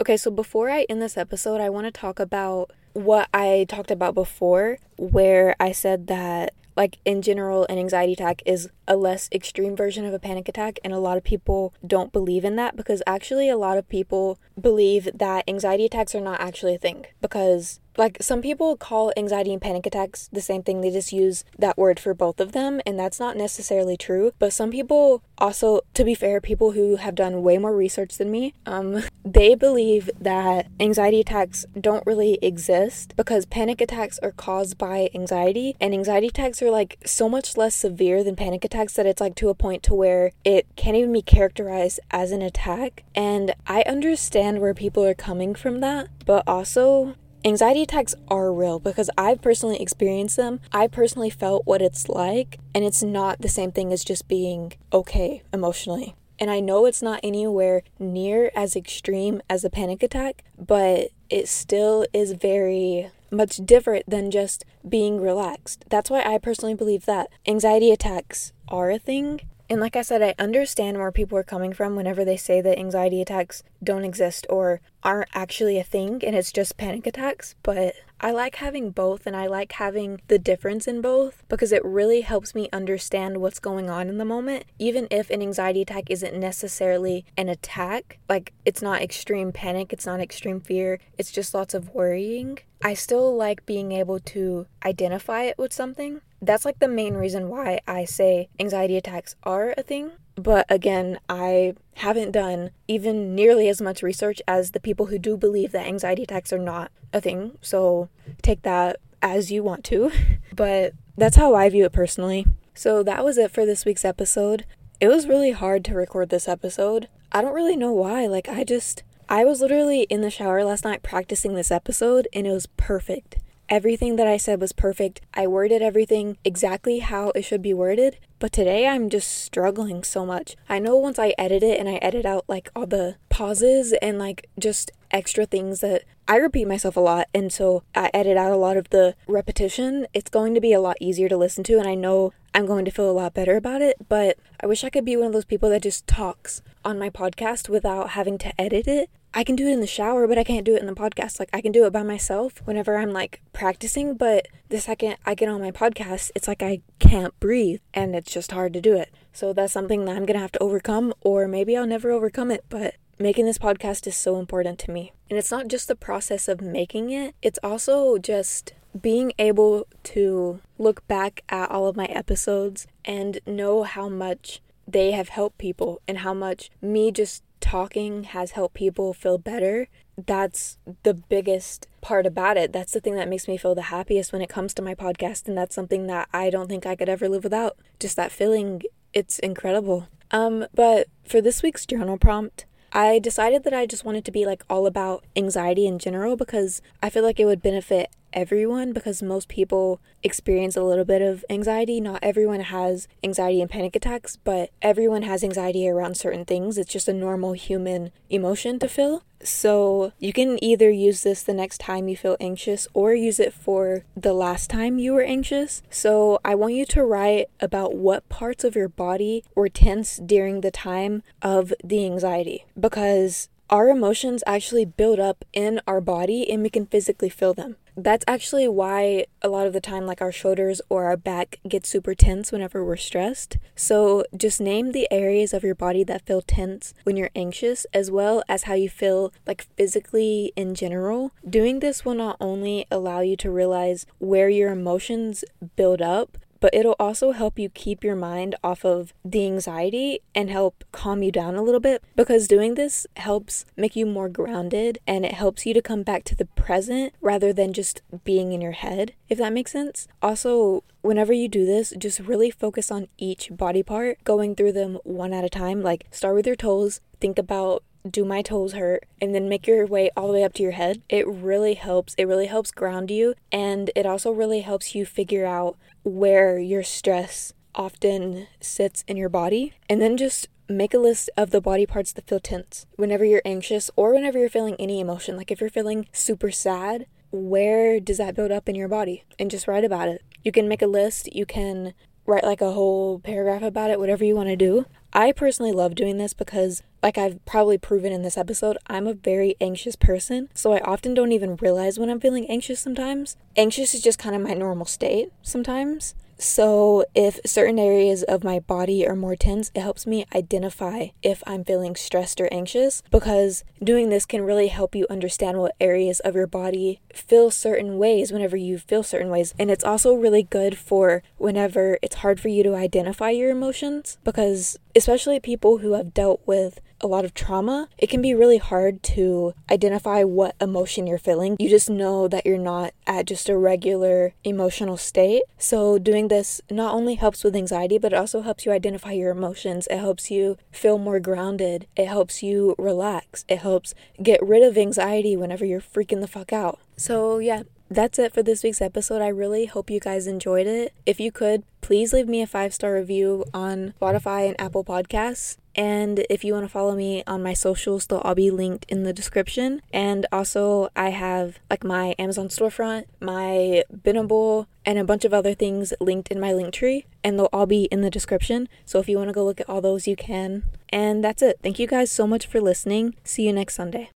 Okay, 0.00 0.16
so 0.16 0.30
before 0.30 0.70
I 0.70 0.86
end 0.88 1.02
this 1.02 1.18
episode, 1.18 1.60
I 1.60 1.68
want 1.68 1.84
to 1.84 1.90
talk 1.90 2.18
about 2.18 2.70
what 2.94 3.28
I 3.34 3.66
talked 3.68 3.90
about 3.90 4.14
before, 4.14 4.78
where 4.96 5.54
I 5.60 5.72
said 5.72 6.06
that 6.06 6.54
like 6.76 6.98
in 7.04 7.22
general 7.22 7.66
an 7.68 7.78
anxiety 7.78 8.12
attack 8.12 8.42
is 8.46 8.68
a 8.86 8.96
less 8.96 9.28
extreme 9.32 9.76
version 9.76 10.04
of 10.04 10.14
a 10.14 10.18
panic 10.18 10.48
attack 10.48 10.78
and 10.84 10.92
a 10.92 10.98
lot 10.98 11.16
of 11.16 11.24
people 11.24 11.74
don't 11.86 12.12
believe 12.12 12.44
in 12.44 12.56
that 12.56 12.76
because 12.76 13.02
actually 13.06 13.48
a 13.48 13.56
lot 13.56 13.78
of 13.78 13.88
people 13.88 14.38
believe 14.60 15.08
that 15.14 15.44
anxiety 15.48 15.84
attacks 15.84 16.14
are 16.14 16.20
not 16.20 16.40
actually 16.40 16.74
a 16.74 16.78
thing 16.78 17.06
because 17.20 17.80
like 17.96 18.18
some 18.20 18.42
people 18.42 18.76
call 18.76 19.12
anxiety 19.16 19.52
and 19.52 19.62
panic 19.62 19.86
attacks 19.86 20.28
the 20.32 20.40
same 20.40 20.62
thing. 20.62 20.80
They 20.80 20.90
just 20.90 21.12
use 21.12 21.44
that 21.58 21.78
word 21.78 22.00
for 22.00 22.14
both 22.14 22.40
of 22.40 22.52
them 22.52 22.80
and 22.86 22.98
that's 22.98 23.20
not 23.20 23.36
necessarily 23.36 23.96
true. 23.96 24.32
But 24.38 24.52
some 24.52 24.70
people 24.70 25.22
also 25.40 25.80
to 25.94 26.04
be 26.04 26.14
fair 26.14 26.40
people 26.40 26.72
who 26.72 26.96
have 26.96 27.14
done 27.14 27.42
way 27.42 27.58
more 27.58 27.74
research 27.74 28.18
than 28.18 28.30
me 28.30 28.54
um 28.66 29.02
they 29.24 29.54
believe 29.54 30.10
that 30.20 30.66
anxiety 30.78 31.20
attacks 31.20 31.64
don't 31.78 32.06
really 32.06 32.38
exist 32.42 33.14
because 33.16 33.46
panic 33.46 33.80
attacks 33.80 34.18
are 34.20 34.32
caused 34.32 34.76
by 34.76 35.08
anxiety 35.14 35.76
and 35.80 35.94
anxiety 35.94 36.28
attacks 36.28 36.62
are 36.62 36.70
like 36.70 36.98
so 37.04 37.28
much 37.28 37.56
less 37.56 37.74
severe 37.74 38.22
than 38.22 38.36
panic 38.36 38.64
attacks 38.64 38.94
that 38.94 39.06
it's 39.06 39.20
like 39.20 39.34
to 39.34 39.48
a 39.48 39.54
point 39.54 39.82
to 39.82 39.94
where 39.94 40.32
it 40.44 40.66
can't 40.76 40.96
even 40.96 41.12
be 41.12 41.22
characterized 41.22 42.00
as 42.10 42.32
an 42.32 42.42
attack. 42.42 43.04
And 43.14 43.54
i 43.66 43.82
understand 43.82 44.60
where 44.60 44.74
people 44.74 45.04
are 45.04 45.14
coming 45.14 45.54
from 45.54 45.80
that 45.80 46.08
but 46.24 46.44
also 46.46 47.14
Anxiety 47.42 47.82
attacks 47.82 48.14
are 48.28 48.52
real 48.52 48.78
because 48.78 49.08
I've 49.16 49.40
personally 49.40 49.80
experienced 49.80 50.36
them. 50.36 50.60
I 50.72 50.86
personally 50.86 51.30
felt 51.30 51.64
what 51.64 51.80
it's 51.80 52.06
like, 52.06 52.58
and 52.74 52.84
it's 52.84 53.02
not 53.02 53.40
the 53.40 53.48
same 53.48 53.72
thing 53.72 53.94
as 53.94 54.04
just 54.04 54.28
being 54.28 54.74
okay 54.92 55.42
emotionally. 55.52 56.14
And 56.38 56.50
I 56.50 56.60
know 56.60 56.84
it's 56.84 57.00
not 57.00 57.20
anywhere 57.22 57.82
near 57.98 58.50
as 58.54 58.76
extreme 58.76 59.40
as 59.48 59.64
a 59.64 59.70
panic 59.70 60.02
attack, 60.02 60.44
but 60.58 61.08
it 61.30 61.48
still 61.48 62.04
is 62.12 62.32
very 62.32 63.10
much 63.30 63.56
different 63.64 64.04
than 64.06 64.30
just 64.30 64.66
being 64.86 65.18
relaxed. 65.18 65.86
That's 65.88 66.10
why 66.10 66.22
I 66.22 66.36
personally 66.36 66.74
believe 66.74 67.06
that 67.06 67.30
anxiety 67.46 67.90
attacks 67.90 68.52
are 68.68 68.90
a 68.90 68.98
thing 68.98 69.40
and 69.70 69.80
like 69.80 69.94
I 69.94 70.02
said, 70.02 70.20
I 70.20 70.34
understand 70.36 70.98
where 70.98 71.12
people 71.12 71.38
are 71.38 71.44
coming 71.44 71.72
from 71.72 71.94
whenever 71.94 72.24
they 72.24 72.36
say 72.36 72.60
that 72.60 72.76
anxiety 72.76 73.22
attacks 73.22 73.62
don't 73.80 74.04
exist 74.04 74.44
or 74.50 74.80
aren't 75.04 75.30
actually 75.32 75.78
a 75.78 75.84
thing 75.84 76.24
and 76.24 76.34
it's 76.34 76.50
just 76.50 76.76
panic 76.76 77.06
attacks. 77.06 77.54
But 77.62 77.94
I 78.20 78.32
like 78.32 78.56
having 78.56 78.90
both 78.90 79.28
and 79.28 79.36
I 79.36 79.46
like 79.46 79.70
having 79.72 80.20
the 80.26 80.40
difference 80.40 80.88
in 80.88 81.00
both 81.00 81.44
because 81.48 81.70
it 81.70 81.84
really 81.84 82.22
helps 82.22 82.52
me 82.52 82.68
understand 82.72 83.38
what's 83.38 83.60
going 83.60 83.88
on 83.88 84.08
in 84.08 84.18
the 84.18 84.24
moment. 84.24 84.64
Even 84.80 85.06
if 85.08 85.30
an 85.30 85.40
anxiety 85.40 85.82
attack 85.82 86.10
isn't 86.10 86.38
necessarily 86.38 87.24
an 87.36 87.48
attack, 87.48 88.18
like 88.28 88.52
it's 88.64 88.82
not 88.82 89.02
extreme 89.02 89.52
panic, 89.52 89.92
it's 89.92 90.04
not 90.04 90.20
extreme 90.20 90.60
fear, 90.60 90.98
it's 91.16 91.30
just 91.30 91.54
lots 91.54 91.74
of 91.74 91.94
worrying. 91.94 92.58
I 92.82 92.94
still 92.94 93.36
like 93.36 93.64
being 93.66 93.92
able 93.92 94.18
to 94.18 94.66
identify 94.84 95.44
it 95.44 95.58
with 95.58 95.72
something 95.72 96.22
that's 96.42 96.64
like 96.64 96.78
the 96.78 96.88
main 96.88 97.14
reason 97.14 97.48
why 97.48 97.80
I 97.86 98.04
say 98.04 98.48
anxiety 98.58 98.96
attacks 98.96 99.36
are 99.42 99.74
a 99.76 99.82
thing. 99.82 100.12
But 100.36 100.66
again, 100.68 101.18
I 101.28 101.74
haven't 101.96 102.32
done 102.32 102.70
even 102.88 103.34
nearly 103.34 103.68
as 103.68 103.80
much 103.82 104.02
research 104.02 104.40
as 104.48 104.70
the 104.70 104.80
people 104.80 105.06
who 105.06 105.18
do 105.18 105.36
believe 105.36 105.72
that 105.72 105.86
anxiety 105.86 106.22
attacks 106.22 106.52
are 106.52 106.58
not 106.58 106.90
a 107.12 107.20
thing. 107.20 107.58
So 107.60 108.08
take 108.42 108.62
that 108.62 108.96
as 109.22 109.52
you 109.52 109.62
want 109.62 109.84
to. 109.84 110.10
But 110.52 110.94
that's 111.16 111.36
how 111.36 111.54
I 111.54 111.68
view 111.68 111.84
it 111.84 111.92
personally. 111.92 112.44
So 112.74 113.02
that 113.04 113.24
was 113.24 113.38
it 113.38 113.50
for 113.50 113.64
this 113.64 113.84
week's 113.84 114.04
episode. 114.04 114.66
It 115.00 115.08
was 115.08 115.28
really 115.28 115.52
hard 115.52 115.84
to 115.84 115.94
record 115.94 116.28
this 116.28 116.48
episode. 116.48 117.08
I 117.32 117.40
don't 117.40 117.54
really 117.54 117.76
know 117.76 117.92
why. 117.92 118.26
Like, 118.26 118.48
I 118.48 118.64
just, 118.64 119.02
I 119.28 119.44
was 119.44 119.60
literally 119.60 120.02
in 120.10 120.22
the 120.22 120.30
shower 120.30 120.64
last 120.64 120.84
night 120.84 121.02
practicing 121.02 121.54
this 121.54 121.70
episode 121.70 122.26
and 122.32 122.46
it 122.46 122.52
was 122.52 122.66
perfect. 122.76 123.36
Everything 123.70 124.16
that 124.16 124.26
I 124.26 124.36
said 124.36 124.60
was 124.60 124.72
perfect. 124.72 125.20
I 125.32 125.46
worded 125.46 125.80
everything 125.80 126.38
exactly 126.44 126.98
how 126.98 127.30
it 127.36 127.42
should 127.42 127.62
be 127.62 127.72
worded. 127.72 128.18
But 128.40 128.50
today 128.50 128.88
I'm 128.88 129.08
just 129.08 129.30
struggling 129.30 130.02
so 130.02 130.26
much. 130.26 130.56
I 130.68 130.80
know 130.80 130.96
once 130.96 131.20
I 131.20 131.34
edit 131.38 131.62
it 131.62 131.78
and 131.78 131.88
I 131.88 131.94
edit 132.02 132.26
out 132.26 132.46
like 132.48 132.68
all 132.74 132.86
the 132.86 133.14
pauses 133.28 133.92
and 134.02 134.18
like 134.18 134.48
just 134.58 134.90
extra 135.12 135.46
things 135.46 135.82
that 135.82 136.02
I 136.26 136.38
repeat 136.38 136.66
myself 136.66 136.96
a 136.96 137.00
lot. 137.00 137.28
And 137.32 137.52
so 137.52 137.84
I 137.94 138.10
edit 138.12 138.36
out 138.36 138.50
a 138.50 138.56
lot 138.56 138.76
of 138.76 138.90
the 138.90 139.14
repetition. 139.28 140.08
It's 140.12 140.30
going 140.30 140.54
to 140.54 140.60
be 140.60 140.72
a 140.72 140.80
lot 140.80 140.96
easier 141.00 141.28
to 141.28 141.36
listen 141.36 141.62
to. 141.64 141.78
And 141.78 141.86
I 141.86 141.94
know 141.94 142.32
I'm 142.52 142.66
going 142.66 142.84
to 142.86 142.90
feel 142.90 143.08
a 143.08 143.12
lot 143.12 143.34
better 143.34 143.54
about 143.54 143.82
it. 143.82 144.08
But 144.08 144.36
I 144.60 144.66
wish 144.66 144.82
I 144.82 144.90
could 144.90 145.04
be 145.04 145.16
one 145.16 145.28
of 145.28 145.32
those 145.32 145.44
people 145.44 145.70
that 145.70 145.84
just 145.84 146.08
talks 146.08 146.60
on 146.84 146.98
my 146.98 147.08
podcast 147.08 147.68
without 147.68 148.10
having 148.10 148.36
to 148.38 148.60
edit 148.60 148.88
it 148.88 149.10
I 149.32 149.44
can 149.44 149.54
do 149.54 149.68
it 149.68 149.72
in 149.72 149.80
the 149.80 149.86
shower, 149.86 150.26
but 150.26 150.38
I 150.38 150.44
can't 150.44 150.64
do 150.64 150.74
it 150.74 150.80
in 150.80 150.86
the 150.86 150.94
podcast. 150.94 151.38
Like 151.38 151.50
I 151.52 151.60
can 151.60 151.72
do 151.72 151.86
it 151.86 151.92
by 151.92 152.02
myself 152.02 152.60
whenever 152.64 152.96
I'm 152.96 153.12
like 153.12 153.40
practicing, 153.52 154.14
but 154.16 154.48
the 154.68 154.80
second 154.80 155.16
I 155.24 155.34
get 155.34 155.48
on 155.48 155.60
my 155.60 155.70
podcast, 155.70 156.30
it's 156.34 156.48
like 156.48 156.62
I 156.62 156.80
can't 156.98 157.38
breathe 157.38 157.80
and 157.94 158.16
it's 158.16 158.32
just 158.32 158.52
hard 158.52 158.72
to 158.72 158.80
do 158.80 158.96
it. 158.96 159.10
So 159.32 159.52
that's 159.52 159.72
something 159.72 160.04
that 160.04 160.16
I'm 160.16 160.26
going 160.26 160.34
to 160.34 160.40
have 160.40 160.52
to 160.52 160.62
overcome 160.62 161.14
or 161.20 161.46
maybe 161.46 161.76
I'll 161.76 161.86
never 161.86 162.10
overcome 162.10 162.50
it, 162.50 162.64
but 162.68 162.96
making 163.18 163.46
this 163.46 163.58
podcast 163.58 164.06
is 164.06 164.16
so 164.16 164.38
important 164.38 164.78
to 164.80 164.90
me. 164.90 165.12
And 165.28 165.38
it's 165.38 165.50
not 165.50 165.68
just 165.68 165.86
the 165.86 165.94
process 165.94 166.48
of 166.48 166.60
making 166.60 167.10
it, 167.10 167.34
it's 167.40 167.58
also 167.62 168.18
just 168.18 168.72
being 169.00 169.32
able 169.38 169.86
to 170.02 170.60
look 170.76 171.06
back 171.06 171.44
at 171.48 171.70
all 171.70 171.86
of 171.86 171.96
my 171.96 172.06
episodes 172.06 172.88
and 173.04 173.38
know 173.46 173.84
how 173.84 174.08
much 174.08 174.60
they 174.88 175.12
have 175.12 175.28
helped 175.28 175.58
people 175.58 176.00
and 176.08 176.18
how 176.18 176.34
much 176.34 176.70
me 176.82 177.12
just 177.12 177.44
talking 177.70 178.24
has 178.24 178.50
helped 178.52 178.74
people 178.74 179.14
feel 179.14 179.38
better, 179.38 179.86
that's 180.26 180.76
the 181.04 181.14
biggest 181.14 181.86
part 182.00 182.26
about 182.26 182.56
it. 182.56 182.72
That's 182.72 182.92
the 182.92 183.00
thing 183.00 183.14
that 183.14 183.28
makes 183.28 183.46
me 183.46 183.56
feel 183.56 183.76
the 183.76 183.82
happiest 183.82 184.32
when 184.32 184.42
it 184.42 184.48
comes 184.48 184.74
to 184.74 184.82
my 184.82 184.92
podcast. 184.92 185.46
And 185.46 185.56
that's 185.56 185.76
something 185.76 186.08
that 186.08 186.28
I 186.32 186.50
don't 186.50 186.68
think 186.68 186.84
I 186.84 186.96
could 186.96 187.08
ever 187.08 187.28
live 187.28 187.44
without. 187.44 187.76
Just 188.00 188.16
that 188.16 188.32
feeling, 188.32 188.82
it's 189.12 189.38
incredible. 189.38 190.08
Um, 190.32 190.66
but 190.74 191.06
for 191.24 191.40
this 191.40 191.62
week's 191.62 191.86
journal 191.86 192.18
prompt, 192.18 192.66
I 192.92 193.20
decided 193.20 193.62
that 193.62 193.72
I 193.72 193.86
just 193.86 194.04
wanted 194.04 194.24
to 194.24 194.32
be 194.32 194.44
like 194.44 194.64
all 194.68 194.84
about 194.84 195.24
anxiety 195.36 195.86
in 195.86 196.00
general 196.00 196.34
because 196.34 196.82
I 197.00 197.08
feel 197.08 197.22
like 197.22 197.38
it 197.38 197.44
would 197.44 197.62
benefit 197.62 198.10
everyone 198.32 198.92
because 198.92 199.22
most 199.22 199.48
people 199.48 200.00
experience 200.22 200.76
a 200.76 200.82
little 200.82 201.04
bit 201.04 201.22
of 201.22 201.44
anxiety. 201.50 202.00
Not 202.00 202.20
everyone 202.22 202.60
has 202.60 203.08
anxiety 203.22 203.60
and 203.60 203.70
panic 203.70 203.96
attacks, 203.96 204.36
but 204.36 204.70
everyone 204.82 205.22
has 205.22 205.44
anxiety 205.44 205.88
around 205.88 206.16
certain 206.16 206.44
things. 206.44 206.78
It's 206.78 206.92
just 206.92 207.08
a 207.08 207.12
normal 207.12 207.52
human 207.52 208.12
emotion 208.28 208.78
to 208.80 208.88
feel. 208.88 209.22
So 209.42 210.12
you 210.18 210.32
can 210.32 210.62
either 210.62 210.90
use 210.90 211.22
this 211.22 211.42
the 211.42 211.54
next 211.54 211.78
time 211.78 212.08
you 212.08 212.16
feel 212.16 212.36
anxious 212.40 212.86
or 212.92 213.14
use 213.14 213.40
it 213.40 213.54
for 213.54 214.04
the 214.14 214.34
last 214.34 214.68
time 214.68 214.98
you 214.98 215.14
were 215.14 215.22
anxious. 215.22 215.82
So 215.88 216.40
I 216.44 216.54
want 216.54 216.74
you 216.74 216.84
to 216.86 217.04
write 217.04 217.46
about 217.58 217.94
what 217.94 218.28
parts 218.28 218.64
of 218.64 218.74
your 218.74 218.88
body 218.88 219.44
were 219.54 219.68
tense 219.68 220.18
during 220.18 220.60
the 220.60 220.70
time 220.70 221.22
of 221.40 221.72
the 221.82 222.04
anxiety 222.04 222.66
because 222.78 223.48
our 223.70 223.88
emotions 223.88 224.42
actually 224.46 224.84
build 224.84 225.20
up 225.20 225.44
in 225.52 225.80
our 225.86 226.00
body 226.00 226.50
and 226.50 226.62
we 226.62 226.70
can 226.70 226.86
physically 226.86 227.28
feel 227.28 227.54
them. 227.54 227.76
That's 228.02 228.24
actually 228.26 228.66
why 228.66 229.26
a 229.42 229.48
lot 229.48 229.66
of 229.66 229.74
the 229.74 229.80
time, 229.80 230.06
like 230.06 230.22
our 230.22 230.32
shoulders 230.32 230.80
or 230.88 231.04
our 231.04 231.18
back 231.18 231.58
get 231.68 231.84
super 231.84 232.14
tense 232.14 232.50
whenever 232.50 232.82
we're 232.82 232.96
stressed. 232.96 233.58
So 233.76 234.24
just 234.34 234.58
name 234.58 234.92
the 234.92 235.06
areas 235.10 235.52
of 235.52 235.62
your 235.62 235.74
body 235.74 236.02
that 236.04 236.24
feel 236.24 236.40
tense 236.40 236.94
when 237.02 237.18
you're 237.18 237.30
anxious, 237.36 237.84
as 237.92 238.10
well 238.10 238.42
as 238.48 238.62
how 238.62 238.72
you 238.72 238.88
feel 238.88 239.34
like 239.46 239.66
physically 239.76 240.50
in 240.56 240.74
general. 240.74 241.32
Doing 241.48 241.80
this 241.80 242.02
will 242.02 242.14
not 242.14 242.38
only 242.40 242.86
allow 242.90 243.20
you 243.20 243.36
to 243.36 243.50
realize 243.50 244.06
where 244.18 244.48
your 244.48 244.72
emotions 244.72 245.44
build 245.76 246.00
up, 246.00 246.38
but 246.60 246.74
it'll 246.74 246.96
also 247.00 247.32
help 247.32 247.58
you 247.58 247.68
keep 247.68 248.04
your 248.04 248.14
mind 248.14 248.54
off 248.62 248.84
of 248.84 249.12
the 249.24 249.44
anxiety 249.44 250.20
and 250.34 250.50
help 250.50 250.84
calm 250.92 251.22
you 251.22 251.32
down 251.32 251.56
a 251.56 251.62
little 251.62 251.80
bit 251.80 252.02
because 252.14 252.46
doing 252.46 252.74
this 252.74 253.06
helps 253.16 253.64
make 253.76 253.96
you 253.96 254.06
more 254.06 254.28
grounded 254.28 254.98
and 255.06 255.24
it 255.24 255.32
helps 255.32 255.66
you 255.66 255.74
to 255.74 255.82
come 255.82 256.02
back 256.02 256.24
to 256.24 256.36
the 256.36 256.44
present 256.44 257.12
rather 257.20 257.52
than 257.52 257.72
just 257.72 258.02
being 258.24 258.52
in 258.52 258.60
your 258.60 258.72
head, 258.72 259.14
if 259.28 259.38
that 259.38 259.52
makes 259.52 259.72
sense. 259.72 260.06
Also, 260.22 260.84
whenever 261.00 261.32
you 261.32 261.48
do 261.48 261.64
this, 261.64 261.92
just 261.98 262.20
really 262.20 262.50
focus 262.50 262.90
on 262.90 263.08
each 263.18 263.48
body 263.56 263.82
part, 263.82 264.22
going 264.24 264.54
through 264.54 264.72
them 264.72 264.98
one 265.04 265.32
at 265.32 265.44
a 265.44 265.48
time. 265.48 265.82
Like, 265.82 266.06
start 266.10 266.34
with 266.34 266.46
your 266.46 266.56
toes, 266.56 267.00
think 267.20 267.38
about 267.38 267.82
do 268.08 268.24
my 268.24 268.40
toes 268.42 268.72
hurt 268.72 269.04
and 269.20 269.34
then 269.34 269.48
make 269.48 269.66
your 269.66 269.86
way 269.86 270.10
all 270.16 270.28
the 270.28 270.32
way 270.32 270.44
up 270.44 270.54
to 270.54 270.62
your 270.62 270.72
head 270.72 271.02
it 271.08 271.26
really 271.26 271.74
helps 271.74 272.14
it 272.16 272.24
really 272.24 272.46
helps 272.46 272.70
ground 272.70 273.10
you 273.10 273.34
and 273.52 273.90
it 273.94 274.06
also 274.06 274.30
really 274.30 274.60
helps 274.60 274.94
you 274.94 275.04
figure 275.04 275.44
out 275.44 275.76
where 276.02 276.58
your 276.58 276.82
stress 276.82 277.52
often 277.74 278.46
sits 278.60 279.04
in 279.06 279.16
your 279.16 279.28
body 279.28 279.74
and 279.88 280.00
then 280.00 280.16
just 280.16 280.48
make 280.68 280.94
a 280.94 280.98
list 280.98 281.28
of 281.36 281.50
the 281.50 281.60
body 281.60 281.86
parts 281.86 282.12
that 282.12 282.26
feel 282.26 282.40
tense. 282.40 282.86
Whenever 282.96 283.24
you're 283.24 283.42
anxious 283.44 283.90
or 283.96 284.12
whenever 284.12 284.38
you're 284.38 284.48
feeling 284.48 284.76
any 284.78 285.00
emotion 285.00 285.36
like 285.36 285.50
if 285.50 285.60
you're 285.60 285.70
feeling 285.70 286.06
super 286.12 286.50
sad 286.50 287.06
where 287.30 288.00
does 288.00 288.18
that 288.18 288.34
build 288.34 288.50
up 288.50 288.68
in 288.68 288.74
your 288.74 288.88
body? 288.88 289.24
And 289.38 289.50
just 289.50 289.68
write 289.68 289.84
about 289.84 290.08
it. 290.08 290.22
You 290.42 290.52
can 290.52 290.68
make 290.68 290.82
a 290.82 290.86
list. 290.86 291.32
You 291.34 291.46
can 291.46 291.94
write 292.26 292.44
like 292.44 292.60
a 292.60 292.72
whole 292.72 293.18
paragraph 293.18 293.62
about 293.62 293.90
it 293.90 293.98
whatever 293.98 294.24
you 294.24 294.36
want 294.36 294.48
to 294.48 294.56
do. 294.56 294.86
I 295.12 295.32
personally 295.32 295.72
love 295.72 295.94
doing 295.94 296.18
this 296.18 296.34
because, 296.34 296.82
like 297.02 297.18
I've 297.18 297.44
probably 297.46 297.78
proven 297.78 298.12
in 298.12 298.22
this 298.22 298.36
episode, 298.38 298.76
I'm 298.86 299.06
a 299.06 299.14
very 299.14 299.56
anxious 299.60 299.96
person. 299.96 300.48
So 300.54 300.72
I 300.72 300.80
often 300.80 301.14
don't 301.14 301.32
even 301.32 301.56
realize 301.56 301.98
when 301.98 302.10
I'm 302.10 302.20
feeling 302.20 302.48
anxious 302.48 302.80
sometimes. 302.80 303.36
Anxious 303.56 303.94
is 303.94 304.02
just 304.02 304.18
kind 304.18 304.34
of 304.34 304.42
my 304.42 304.54
normal 304.54 304.86
state 304.86 305.32
sometimes. 305.42 306.14
So, 306.40 307.04
if 307.14 307.38
certain 307.44 307.78
areas 307.78 308.22
of 308.22 308.42
my 308.42 308.60
body 308.60 309.06
are 309.06 309.14
more 309.14 309.36
tense, 309.36 309.70
it 309.74 309.82
helps 309.82 310.06
me 310.06 310.24
identify 310.34 311.08
if 311.22 311.42
I'm 311.46 311.64
feeling 311.64 311.94
stressed 311.94 312.40
or 312.40 312.48
anxious 312.50 313.02
because 313.10 313.62
doing 313.84 314.08
this 314.08 314.24
can 314.24 314.40
really 314.40 314.68
help 314.68 314.94
you 314.94 315.06
understand 315.10 315.58
what 315.58 315.74
areas 315.78 316.18
of 316.20 316.34
your 316.34 316.46
body 316.46 316.98
feel 317.12 317.50
certain 317.50 317.98
ways 317.98 318.32
whenever 318.32 318.56
you 318.56 318.78
feel 318.78 319.02
certain 319.02 319.28
ways. 319.28 319.54
And 319.58 319.70
it's 319.70 319.84
also 319.84 320.14
really 320.14 320.42
good 320.42 320.78
for 320.78 321.22
whenever 321.36 321.98
it's 322.00 322.16
hard 322.16 322.40
for 322.40 322.48
you 322.48 322.62
to 322.62 322.74
identify 322.74 323.28
your 323.28 323.50
emotions 323.50 324.16
because, 324.24 324.78
especially 324.96 325.40
people 325.40 325.78
who 325.78 325.92
have 325.92 326.14
dealt 326.14 326.40
with 326.46 326.80
a 327.00 327.06
lot 327.06 327.24
of 327.24 327.34
trauma, 327.34 327.88
it 327.98 328.08
can 328.08 328.22
be 328.22 328.34
really 328.34 328.58
hard 328.58 329.02
to 329.02 329.54
identify 329.70 330.22
what 330.22 330.54
emotion 330.60 331.06
you're 331.06 331.18
feeling. 331.18 331.56
You 331.58 331.68
just 331.68 331.90
know 331.90 332.28
that 332.28 332.46
you're 332.46 332.58
not 332.58 332.92
at 333.06 333.26
just 333.26 333.48
a 333.48 333.56
regular 333.56 334.34
emotional 334.44 334.96
state. 334.96 335.42
So, 335.58 335.98
doing 335.98 336.28
this 336.28 336.60
not 336.70 336.94
only 336.94 337.14
helps 337.14 337.44
with 337.44 337.56
anxiety, 337.56 337.98
but 337.98 338.12
it 338.12 338.16
also 338.16 338.42
helps 338.42 338.66
you 338.66 338.72
identify 338.72 339.12
your 339.12 339.30
emotions. 339.30 339.86
It 339.90 339.98
helps 339.98 340.30
you 340.30 340.56
feel 340.70 340.98
more 340.98 341.20
grounded. 341.20 341.86
It 341.96 342.08
helps 342.08 342.42
you 342.42 342.74
relax. 342.78 343.44
It 343.48 343.58
helps 343.58 343.94
get 344.22 344.42
rid 344.42 344.62
of 344.62 344.76
anxiety 344.76 345.36
whenever 345.36 345.64
you're 345.64 345.80
freaking 345.80 346.20
the 346.20 346.28
fuck 346.28 346.52
out. 346.52 346.78
So, 346.96 347.38
yeah, 347.38 347.62
that's 347.90 348.18
it 348.18 348.32
for 348.32 348.42
this 348.42 348.62
week's 348.62 348.80
episode. 348.80 349.20
I 349.20 349.28
really 349.28 349.66
hope 349.66 349.90
you 349.90 349.98
guys 349.98 350.26
enjoyed 350.26 350.66
it. 350.66 350.94
If 351.04 351.18
you 351.18 351.32
could, 351.32 351.64
please 351.80 352.12
leave 352.12 352.28
me 352.28 352.40
a 352.40 352.46
five 352.46 352.72
star 352.72 352.94
review 352.94 353.44
on 353.52 353.94
Spotify 354.00 354.46
and 354.46 354.60
Apple 354.60 354.84
Podcasts. 354.84 355.56
And 355.74 356.24
if 356.28 356.44
you 356.44 356.52
want 356.52 356.64
to 356.64 356.68
follow 356.68 356.94
me 356.94 357.22
on 357.26 357.42
my 357.42 357.54
socials, 357.54 358.06
they'll 358.06 358.18
all 358.18 358.34
be 358.34 358.50
linked 358.50 358.86
in 358.88 359.04
the 359.04 359.12
description. 359.12 359.82
And 359.92 360.26
also, 360.32 360.88
I 360.96 361.10
have 361.10 361.58
like 361.70 361.84
my 361.84 362.14
Amazon 362.18 362.48
storefront, 362.48 363.04
my 363.20 363.84
Benable, 363.92 364.66
and 364.84 364.98
a 364.98 365.04
bunch 365.04 365.24
of 365.24 365.34
other 365.34 365.54
things 365.54 365.92
linked 366.00 366.30
in 366.30 366.40
my 366.40 366.52
link 366.52 366.72
tree, 366.72 367.06
and 367.22 367.38
they'll 367.38 367.48
all 367.52 367.66
be 367.66 367.84
in 367.84 368.00
the 368.00 368.10
description. 368.10 368.68
So 368.84 368.98
if 368.98 369.08
you 369.08 369.18
want 369.18 369.28
to 369.28 369.34
go 369.34 369.44
look 369.44 369.60
at 369.60 369.68
all 369.68 369.80
those, 369.80 370.06
you 370.06 370.16
can. 370.16 370.64
And 370.88 371.22
that's 371.22 371.42
it. 371.42 371.58
Thank 371.62 371.78
you 371.78 371.86
guys 371.86 372.10
so 372.10 372.26
much 372.26 372.46
for 372.46 372.60
listening. 372.60 373.14
See 373.24 373.46
you 373.46 373.52
next 373.52 373.74
Sunday. 373.74 374.10